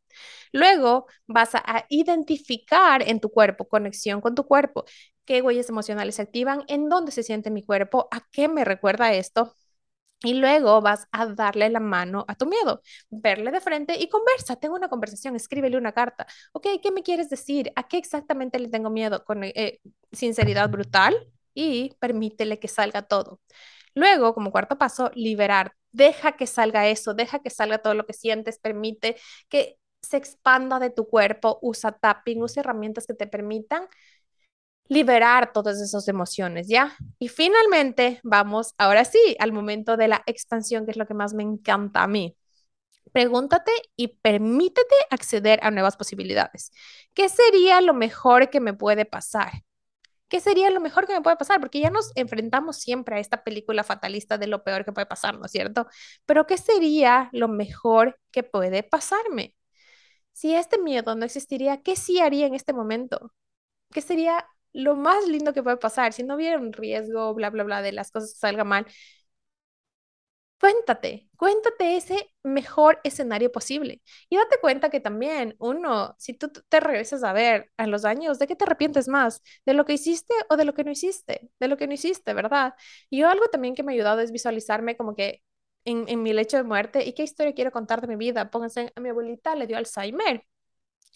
Luego 0.51 1.05
vas 1.27 1.53
a 1.53 1.85
identificar 1.89 3.07
en 3.07 3.19
tu 3.19 3.29
cuerpo, 3.29 3.67
conexión 3.67 4.19
con 4.19 4.33
tu 4.33 4.45
cuerpo, 4.47 4.85
qué 5.25 5.41
huellas 5.43 5.69
emocionales 5.69 6.15
se 6.15 6.23
activan, 6.23 6.63
en 6.67 6.89
dónde 6.89 7.11
se 7.11 7.21
siente 7.23 7.51
mi 7.51 7.63
cuerpo, 7.63 8.07
a 8.11 8.21
qué 8.31 8.47
me 8.47 8.65
recuerda 8.65 9.13
esto. 9.13 9.55
Y 10.23 10.33
luego 10.33 10.81
vas 10.81 11.07
a 11.11 11.27
darle 11.27 11.69
la 11.69 11.79
mano 11.79 12.25
a 12.27 12.33
tu 12.35 12.47
miedo, 12.47 12.81
verle 13.09 13.51
de 13.51 13.61
frente 13.61 13.95
y 13.99 14.09
conversa. 14.09 14.55
Tengo 14.55 14.75
una 14.75 14.89
conversación, 14.89 15.35
escríbele 15.35 15.77
una 15.77 15.91
carta. 15.91 16.25
Ok, 16.53 16.67
¿qué 16.81 16.91
me 16.91 17.03
quieres 17.03 17.29
decir? 17.29 17.71
¿A 17.75 17.87
qué 17.87 17.97
exactamente 17.97 18.57
le 18.59 18.69
tengo 18.69 18.89
miedo? 18.89 19.23
Con 19.25 19.43
eh, 19.43 19.79
sinceridad 20.11 20.69
brutal 20.71 21.15
y 21.53 21.95
permítele 21.99 22.59
que 22.59 22.67
salga 22.67 23.03
todo. 23.03 23.39
Luego, 23.95 24.33
como 24.33 24.51
cuarto 24.51 24.77
paso, 24.77 25.11
liberar. 25.15 25.73
Deja 25.91 26.33
que 26.37 26.47
salga 26.47 26.87
eso, 26.87 27.13
deja 27.13 27.39
que 27.39 27.49
salga 27.49 27.79
todo 27.79 27.93
lo 27.93 28.05
que 28.05 28.13
sientes, 28.13 28.59
permite 28.59 29.17
que 29.49 29.77
se 30.01 30.17
expanda 30.17 30.79
de 30.79 30.89
tu 30.91 31.07
cuerpo, 31.07 31.57
usa 31.61 31.91
tapping, 31.91 32.41
usa 32.43 32.61
herramientas 32.61 33.07
que 33.07 33.13
te 33.15 33.27
permitan 33.27 33.87
liberar 34.89 35.51
todas 35.53 35.81
esas 35.81 36.07
emociones, 36.07 36.67
¿ya? 36.67 36.95
Y 37.19 37.27
finalmente, 37.27 38.19
vamos 38.23 38.73
ahora 38.77 39.05
sí 39.05 39.35
al 39.39 39.51
momento 39.51 39.97
de 39.97 40.07
la 40.07 40.23
expansión, 40.25 40.85
que 40.85 40.91
es 40.91 40.97
lo 40.97 41.07
que 41.07 41.13
más 41.13 41.33
me 41.33 41.43
encanta 41.43 42.03
a 42.03 42.07
mí. 42.07 42.35
Pregúntate 43.11 43.71
y 43.95 44.09
permítete 44.09 44.95
acceder 45.09 45.59
a 45.63 45.71
nuevas 45.71 45.97
posibilidades. 45.97 46.71
¿Qué 47.13 47.29
sería 47.29 47.81
lo 47.81 47.93
mejor 47.93 48.49
que 48.49 48.59
me 48.59 48.73
puede 48.73 49.05
pasar? 49.05 49.63
¿Qué 50.29 50.41
sería 50.41 50.69
lo 50.71 50.81
mejor 50.81 51.07
que 51.07 51.13
me 51.13 51.21
puede 51.21 51.37
pasar? 51.37 51.59
Porque 51.61 51.79
ya 51.79 51.89
nos 51.89 52.11
enfrentamos 52.15 52.77
siempre 52.77 53.15
a 53.15 53.19
esta 53.19 53.43
película 53.43 53.83
fatalista 53.83 54.37
de 54.37 54.47
lo 54.47 54.63
peor 54.63 54.83
que 54.83 54.91
puede 54.91 55.07
pasar, 55.07 55.39
¿no 55.39 55.45
es 55.45 55.51
cierto? 55.51 55.87
Pero 56.25 56.45
¿qué 56.45 56.57
sería 56.57 57.29
lo 57.31 57.47
mejor 57.47 58.19
que 58.31 58.43
puede 58.43 58.83
pasarme? 58.83 59.55
Si 60.33 60.53
este 60.53 60.79
miedo 60.79 61.15
no 61.15 61.25
existiría, 61.25 61.81
¿qué 61.81 61.95
sí 61.95 62.19
haría 62.19 62.45
en 62.47 62.55
este 62.55 62.73
momento? 62.73 63.33
¿Qué 63.91 64.01
sería 64.01 64.45
lo 64.73 64.95
más 64.95 65.27
lindo 65.27 65.53
que 65.53 65.63
puede 65.63 65.77
pasar? 65.77 66.13
Si 66.13 66.23
no 66.23 66.35
hubiera 66.35 66.57
un 66.59 66.73
riesgo, 66.73 67.33
bla, 67.33 67.49
bla, 67.49 67.63
bla, 67.63 67.81
de 67.81 67.91
las 67.93 68.11
cosas 68.11 68.33
que 68.33 68.39
salgan 68.39 68.67
mal, 68.67 68.87
Cuéntate, 70.59 71.29
cuéntate 71.37 71.97
ese 71.97 72.33
mejor 72.43 72.99
escenario 73.03 73.51
posible 73.51 74.01
y 74.27 74.37
date 74.37 74.57
cuenta 74.59 74.89
que 74.89 74.99
también 74.99 75.55
uno, 75.59 76.15
si 76.17 76.33
tú 76.33 76.49
te 76.49 76.79
regresas 76.79 77.23
a 77.23 77.31
ver 77.31 77.71
a 77.77 77.85
los 77.85 78.05
años, 78.05 78.39
¿de 78.39 78.47
qué 78.47 78.55
te 78.55 78.63
arrepientes 78.63 79.07
más? 79.07 79.43
¿De 79.67 79.75
lo 79.75 79.85
que 79.85 79.93
hiciste 79.93 80.33
o 80.49 80.57
de 80.57 80.65
lo 80.65 80.73
que 80.73 80.83
no 80.83 80.89
hiciste? 80.91 81.51
De 81.59 81.67
lo 81.67 81.77
que 81.77 81.85
no 81.85 81.93
hiciste, 81.93 82.33
¿verdad? 82.33 82.73
Y 83.11 83.19
yo 83.19 83.29
algo 83.29 83.45
también 83.49 83.75
que 83.75 83.83
me 83.83 83.91
ha 83.91 83.95
ayudado 83.95 84.19
es 84.21 84.31
visualizarme 84.31 84.97
como 84.97 85.13
que 85.15 85.43
en, 85.85 86.05
en 86.09 86.23
mi 86.23 86.33
lecho 86.33 86.57
de 86.57 86.63
muerte 86.63 87.05
y 87.05 87.13
qué 87.13 87.21
historia 87.23 87.53
quiero 87.53 87.71
contar 87.71 88.01
de 88.01 88.07
mi 88.07 88.15
vida. 88.15 88.49
Pónganse, 88.49 88.91
a 88.95 88.99
mi 88.99 89.09
abuelita 89.09 89.55
le 89.55 89.67
dio 89.67 89.77
Alzheimer. 89.77 90.43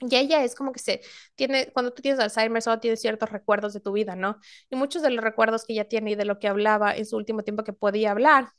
Y 0.01 0.15
ella 0.15 0.43
es 0.43 0.55
como 0.55 0.71
que 0.71 0.79
se 0.79 1.01
tiene, 1.35 1.71
cuando 1.73 1.93
tú 1.93 2.01
tienes 2.01 2.19
Alzheimer, 2.19 2.61
solo 2.61 2.79
tienes 2.79 3.01
ciertos 3.01 3.29
recuerdos 3.29 3.73
de 3.73 3.81
tu 3.81 3.91
vida, 3.91 4.15
¿no? 4.15 4.39
Y 4.69 4.75
muchos 4.75 5.01
de 5.03 5.11
los 5.11 5.23
recuerdos 5.23 5.63
que 5.65 5.73
ella 5.73 5.87
tiene 5.87 6.11
y 6.11 6.15
de 6.15 6.25
lo 6.25 6.39
que 6.39 6.47
hablaba 6.47 6.95
en 6.95 7.05
su 7.05 7.17
último 7.17 7.43
tiempo 7.43 7.63
que 7.63 7.73
podía 7.73 8.11
hablar, 8.11 8.49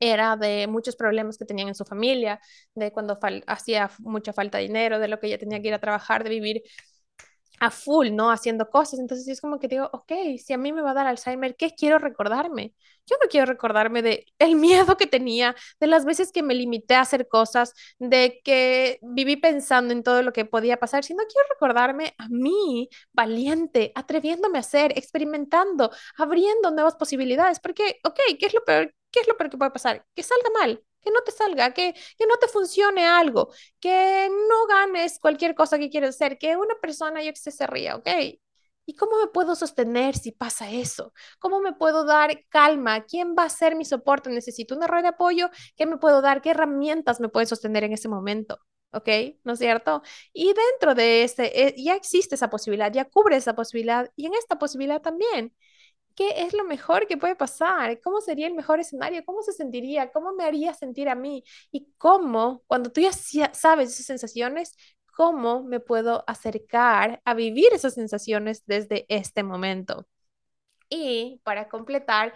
era 0.00 0.36
de 0.36 0.66
muchos 0.66 0.96
problemas 0.96 1.38
que 1.38 1.44
tenían 1.44 1.68
en 1.68 1.74
su 1.74 1.84
familia, 1.84 2.40
de 2.74 2.92
cuando 2.92 3.18
hacía 3.46 3.90
mucha 4.00 4.32
falta 4.32 4.58
de 4.58 4.64
dinero, 4.64 4.98
de 4.98 5.08
lo 5.08 5.20
que 5.20 5.28
ella 5.28 5.38
tenía 5.38 5.60
que 5.62 5.68
ir 5.68 5.74
a 5.74 5.80
trabajar, 5.80 6.24
de 6.24 6.30
vivir 6.30 6.62
a 7.62 7.70
full, 7.70 8.08
¿no? 8.12 8.30
Haciendo 8.30 8.68
cosas. 8.70 8.98
Entonces 8.98 9.28
es 9.28 9.40
como 9.40 9.58
que 9.60 9.68
digo, 9.68 9.88
ok, 9.92 10.12
si 10.44 10.52
a 10.52 10.58
mí 10.58 10.72
me 10.72 10.82
va 10.82 10.90
a 10.90 10.94
dar 10.94 11.06
Alzheimer, 11.06 11.54
¿qué 11.56 11.70
quiero 11.76 11.98
recordarme? 11.98 12.74
Yo 13.06 13.16
no 13.22 13.28
quiero 13.28 13.46
recordarme 13.46 14.02
de 14.02 14.26
el 14.38 14.56
miedo 14.56 14.96
que 14.96 15.06
tenía, 15.06 15.54
de 15.80 15.86
las 15.86 16.04
veces 16.04 16.32
que 16.32 16.42
me 16.42 16.54
limité 16.54 16.94
a 16.94 17.02
hacer 17.02 17.28
cosas, 17.28 17.72
de 17.98 18.40
que 18.44 18.98
viví 19.02 19.36
pensando 19.36 19.92
en 19.92 20.02
todo 20.02 20.22
lo 20.22 20.32
que 20.32 20.44
podía 20.44 20.78
pasar, 20.78 21.04
sino 21.04 21.22
quiero 21.24 21.48
recordarme 21.50 22.14
a 22.18 22.28
mí, 22.28 22.88
valiente, 23.12 23.92
atreviéndome 23.94 24.58
a 24.58 24.60
hacer, 24.60 24.96
experimentando, 24.98 25.90
abriendo 26.16 26.70
nuevas 26.72 26.96
posibilidades, 26.96 27.60
porque, 27.60 28.00
ok, 28.04 28.18
¿qué 28.40 28.46
es 28.46 28.54
lo 28.54 28.64
peor? 28.64 28.94
¿Qué 29.10 29.20
es 29.20 29.28
lo 29.28 29.36
peor 29.36 29.50
que 29.50 29.58
puede 29.58 29.70
pasar? 29.70 30.04
Que 30.14 30.22
salga 30.22 30.50
mal, 30.60 30.82
que 31.02 31.10
no 31.10 31.20
te 31.24 31.32
salga, 31.32 31.72
que, 31.74 31.94
que 31.94 32.26
no 32.26 32.36
te 32.38 32.48
funcione 32.48 33.06
algo, 33.06 33.52
que 33.80 34.28
no 34.30 34.66
ganes 34.66 35.18
cualquier 35.18 35.54
cosa 35.54 35.78
que 35.78 35.90
quieres 35.90 36.10
hacer, 36.10 36.38
que 36.38 36.56
una 36.56 36.74
persona 36.80 37.22
yo 37.22 37.32
que 37.32 37.50
se 37.50 37.66
ría, 37.66 37.96
¿ok? 37.96 38.08
¿Y 38.84 38.96
cómo 38.96 39.18
me 39.20 39.28
puedo 39.28 39.54
sostener 39.54 40.16
si 40.16 40.32
pasa 40.32 40.70
eso? 40.70 41.12
¿Cómo 41.38 41.60
me 41.60 41.72
puedo 41.72 42.04
dar 42.04 42.44
calma? 42.48 43.02
¿Quién 43.04 43.34
va 43.38 43.44
a 43.44 43.48
ser 43.48 43.76
mi 43.76 43.84
soporte? 43.84 44.28
¿Necesito 44.30 44.74
una 44.74 44.88
red 44.88 45.02
de 45.02 45.08
apoyo? 45.08 45.50
¿Qué 45.76 45.86
me 45.86 45.98
puedo 45.98 46.20
dar? 46.20 46.42
¿Qué 46.42 46.50
herramientas 46.50 47.20
me 47.20 47.28
pueden 47.28 47.46
sostener 47.46 47.84
en 47.84 47.92
ese 47.92 48.08
momento? 48.08 48.58
¿Ok? 48.92 49.08
¿No 49.44 49.52
es 49.52 49.58
cierto? 49.60 50.02
Y 50.32 50.52
dentro 50.52 50.94
de 50.94 51.22
ese, 51.22 51.44
eh, 51.68 51.74
ya 51.78 51.94
existe 51.94 52.34
esa 52.34 52.50
posibilidad, 52.50 52.92
ya 52.92 53.04
cubre 53.08 53.36
esa 53.36 53.54
posibilidad 53.54 54.10
y 54.16 54.26
en 54.26 54.34
esta 54.34 54.58
posibilidad 54.58 55.00
también 55.00 55.54
¿Qué 56.14 56.42
es 56.42 56.52
lo 56.52 56.64
mejor 56.64 57.06
que 57.06 57.16
puede 57.16 57.36
pasar? 57.36 58.00
¿Cómo 58.00 58.20
sería 58.20 58.46
el 58.46 58.54
mejor 58.54 58.80
escenario? 58.80 59.24
¿Cómo 59.24 59.42
se 59.42 59.52
sentiría? 59.52 60.10
¿Cómo 60.12 60.32
me 60.34 60.44
haría 60.44 60.74
sentir 60.74 61.08
a 61.08 61.14
mí? 61.14 61.44
Y 61.70 61.88
cómo, 61.98 62.62
cuando 62.66 62.90
tú 62.92 63.00
ya 63.00 63.12
sabes 63.12 63.90
esas 63.90 64.06
sensaciones, 64.06 64.74
cómo 65.14 65.62
me 65.62 65.80
puedo 65.80 66.24
acercar 66.26 67.20
a 67.24 67.34
vivir 67.34 67.72
esas 67.72 67.94
sensaciones 67.94 68.62
desde 68.66 69.06
este 69.08 69.42
momento. 69.42 70.06
Y 70.90 71.40
para 71.44 71.68
completar, 71.68 72.34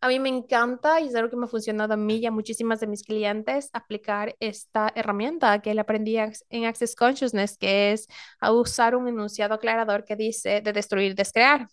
a 0.00 0.08
mí 0.08 0.18
me 0.20 0.28
encanta 0.28 1.00
y 1.00 1.08
es 1.08 1.14
algo 1.14 1.30
que 1.30 1.36
me 1.36 1.46
ha 1.46 1.48
funcionado 1.48 1.94
a 1.94 1.96
mí 1.96 2.16
y 2.16 2.26
a 2.26 2.30
muchísimas 2.30 2.80
de 2.80 2.86
mis 2.86 3.02
clientes 3.02 3.70
aplicar 3.72 4.34
esta 4.40 4.92
herramienta 4.94 5.60
que 5.60 5.74
le 5.74 5.80
aprendí 5.80 6.16
en 6.16 6.64
Access 6.64 6.94
Consciousness, 6.94 7.58
que 7.58 7.92
es 7.92 8.06
a 8.40 8.52
usar 8.52 8.94
un 8.96 9.08
enunciado 9.08 9.54
aclarador 9.54 10.04
que 10.04 10.16
dice 10.16 10.60
de 10.62 10.72
destruir, 10.72 11.14
descrear. 11.14 11.68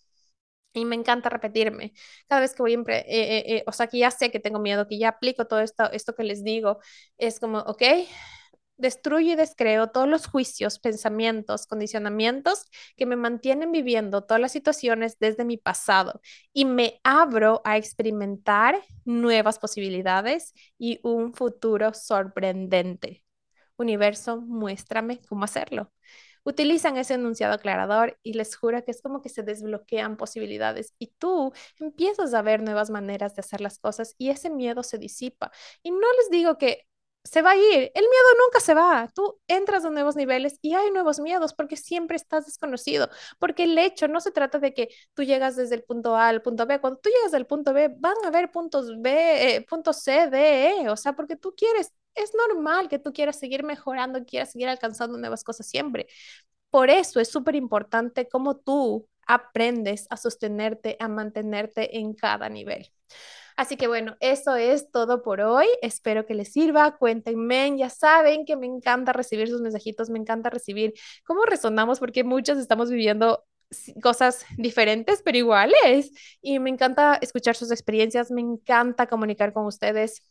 Y 0.76 0.86
me 0.86 0.96
encanta 0.96 1.30
repetirme. 1.30 1.94
Cada 2.28 2.42
vez 2.42 2.54
que 2.54 2.62
voy, 2.62 2.74
eh, 2.74 2.84
eh, 2.88 3.44
eh, 3.58 3.64
o 3.68 3.72
sea, 3.72 3.88
que 3.88 3.98
ya 4.00 4.12
sé 4.12 4.30
que 4.32 4.40
tengo 4.42 4.60
miedo, 4.60 4.88
que 4.88 4.98
ya 5.00 5.10
aplico 5.10 5.48
todo 5.48 5.62
esto, 5.62 5.90
esto 5.92 6.14
que 6.16 6.24
les 6.24 6.44
digo, 6.44 6.80
es 7.18 7.40
como, 7.40 7.60
ok, 7.60 7.82
destruyo 8.78 9.34
y 9.34 9.36
descreo 9.36 9.88
todos 9.88 10.08
los 10.08 10.28
juicios, 10.28 10.80
pensamientos, 10.80 11.66
condicionamientos 11.68 12.66
que 12.98 13.06
me 13.06 13.16
mantienen 13.16 13.72
viviendo 13.72 14.24
todas 14.24 14.42
las 14.42 14.52
situaciones 14.52 15.18
desde 15.20 15.46
mi 15.46 15.58
pasado 15.58 16.22
y 16.54 16.66
me 16.66 17.00
abro 17.04 17.62
a 17.64 17.78
experimentar 17.78 18.82
nuevas 19.06 19.60
posibilidades 19.60 20.54
y 20.78 21.00
un 21.04 21.34
futuro 21.34 21.94
sorprendente. 21.94 23.24
Universo, 23.78 24.42
muéstrame 24.42 25.20
cómo 25.30 25.46
hacerlo 25.46 25.92
utilizan 26.46 26.98
ese 26.98 27.16
enunciado 27.16 27.54
aclarador 27.56 28.18
y 28.24 28.34
les 28.34 28.56
juro 28.56 28.84
que 28.86 28.92
es 28.92 29.02
como 29.02 29.22
que 29.22 29.30
se 29.30 29.44
desbloquean 29.44 30.16
posibilidades 30.18 30.94
y 31.00 31.08
tú 31.18 31.54
empiezas 31.80 32.34
a 32.34 32.42
ver 32.42 32.62
nuevas 32.62 32.90
maneras 32.90 33.36
de 33.36 33.42
hacer 33.42 33.62
las 33.62 33.80
cosas 33.80 34.16
y 34.18 34.30
ese 34.30 34.50
miedo 34.50 34.84
se 34.84 34.98
disipa. 34.98 35.52
Y 35.84 35.92
no 35.92 36.00
les 36.20 36.30
digo 36.32 36.58
que 36.58 36.86
se 37.24 37.42
va 37.42 37.52
a 37.52 37.56
ir, 37.56 37.92
el 37.96 38.02
miedo 38.04 38.28
nunca 38.46 38.60
se 38.60 38.76
va, 38.76 39.10
tú 39.16 39.40
entras 39.48 39.84
a 39.84 39.90
nuevos 39.90 40.16
niveles 40.16 40.60
y 40.62 40.76
hay 40.76 40.92
nuevos 40.92 41.20
miedos 41.20 41.54
porque 41.56 41.76
siempre 41.76 42.16
estás 42.18 42.46
desconocido, 42.46 43.10
porque 43.40 43.64
el 43.64 43.76
hecho 43.80 44.08
no 44.08 44.22
se 44.22 44.32
trata 44.32 44.60
de 44.60 44.74
que 44.76 44.90
tú 45.16 45.24
llegas 45.24 45.56
desde 45.56 45.74
el 45.76 45.84
punto 45.84 46.16
A 46.16 46.28
al 46.28 46.44
punto 46.44 46.68
B, 46.68 46.80
cuando 46.80 47.00
tú 47.00 47.10
llegas 47.10 47.32
del 47.32 47.48
punto 47.48 47.74
B 47.74 47.90
van 47.98 48.14
a 48.24 48.28
haber 48.28 48.52
puntos 48.52 48.92
B, 49.02 49.56
eh, 49.56 49.66
puntos 49.68 50.04
C, 50.04 50.30
D, 50.30 50.82
E, 50.84 50.90
o 50.90 50.96
sea, 50.96 51.14
porque 51.14 51.36
tú 51.36 51.56
quieres 51.58 51.92
es 52.16 52.34
normal 52.36 52.90
que 52.90 53.00
tú 53.00 53.14
quieras 53.14 53.38
seguir 53.38 53.64
mejorando, 53.64 54.26
quieras 54.26 54.52
seguir 54.52 54.70
alcanzando 54.70 55.18
nuevas 55.18 55.44
cosas 55.44 55.68
siempre. 55.68 56.08
Por 56.70 56.90
eso 56.90 57.20
es 57.20 57.30
súper 57.30 57.56
importante 57.56 58.28
cómo 58.28 58.58
tú 58.58 59.08
aprendes 59.28 60.08
a 60.10 60.18
sostenerte, 60.18 60.98
a 61.00 61.08
mantenerte 61.08 61.98
en 61.98 62.14
cada 62.14 62.50
nivel. 62.50 62.92
Así 63.56 63.78
que 63.78 63.88
bueno, 63.88 64.18
eso 64.20 64.56
es 64.56 64.92
todo 64.92 65.24
por 65.24 65.42
hoy. 65.42 65.68
Espero 65.82 66.26
que 66.26 66.34
les 66.34 66.52
sirva. 66.52 66.98
Cuéntenme, 66.98 67.78
ya 67.78 67.90
saben 67.90 68.46
que 68.46 68.58
me 68.58 68.66
encanta 68.66 69.14
recibir 69.14 69.48
sus 69.48 69.62
mensajitos, 69.62 70.10
me 70.10 70.20
encanta 70.20 70.50
recibir 70.50 70.94
cómo 71.24 71.44
resonamos 71.46 72.00
porque 72.00 72.24
muchos 72.24 72.58
estamos 72.58 72.90
viviendo 72.90 73.46
cosas 74.02 74.46
diferentes 74.58 75.22
pero 75.24 75.38
iguales 75.38 76.12
y 76.42 76.60
me 76.60 76.70
encanta 76.70 77.16
escuchar 77.22 77.56
sus 77.56 77.72
experiencias, 77.72 78.32
me 78.32 78.42
encanta 78.42 79.08
comunicar 79.08 79.54
con 79.54 79.66
ustedes 79.66 80.22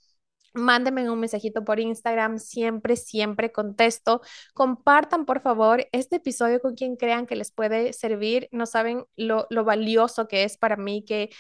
Mándenme 0.57 1.11
un 1.11 1.19
mensajito 1.19 1.65
por 1.65 1.81
Instagram, 1.81 2.39
siempre, 2.39 2.95
siempre 2.95 3.51
contesto. 3.51 4.21
Compartan, 4.55 5.25
por 5.27 5.41
favor, 5.43 5.89
este 5.91 6.17
episodio 6.17 6.61
con 6.61 6.77
quien 6.77 6.95
crean 6.95 7.27
que 7.27 7.35
les 7.35 7.51
puede 7.51 7.93
servir. 7.93 8.49
No 8.53 8.65
saben 8.67 9.05
lo, 9.17 9.49
lo 9.51 9.65
valioso 9.65 10.29
que 10.29 10.45
es 10.45 10.57
para 10.57 10.77
mí 10.77 11.05
que 11.05 11.31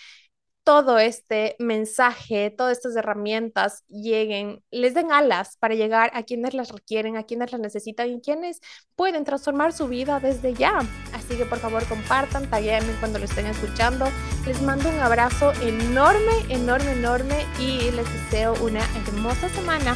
todo 0.64 0.98
este 0.98 1.56
mensaje, 1.58 2.50
todas 2.50 2.78
estas 2.78 2.96
herramientas 2.96 3.84
lleguen, 3.88 4.64
les 4.70 4.94
den 4.94 5.12
alas 5.12 5.58
para 5.58 5.74
llegar 5.74 6.10
a 6.14 6.22
quienes 6.22 6.54
las 6.54 6.72
requieren, 6.72 7.16
a 7.16 7.24
quienes 7.24 7.52
las 7.52 7.60
necesitan 7.60 8.08
y 8.08 8.20
quienes 8.22 8.60
pueden 8.96 9.24
transformar 9.24 9.74
su 9.74 9.88
vida 9.88 10.20
desde 10.20 10.54
ya. 10.54 10.78
Así 11.12 11.36
que 11.36 11.44
por 11.44 11.58
favor 11.58 11.86
compartan, 11.86 12.48
taguenme 12.48 12.94
cuando 12.98 13.18
lo 13.18 13.26
estén 13.26 13.46
escuchando. 13.46 14.06
Les 14.46 14.60
mando 14.62 14.88
un 14.88 15.00
abrazo 15.00 15.52
enorme, 15.62 16.32
enorme, 16.48 16.92
enorme 16.92 17.46
y 17.60 17.90
les 17.90 18.10
deseo 18.12 18.54
una 18.62 18.80
hermosa 19.06 19.50
semana. 19.50 19.94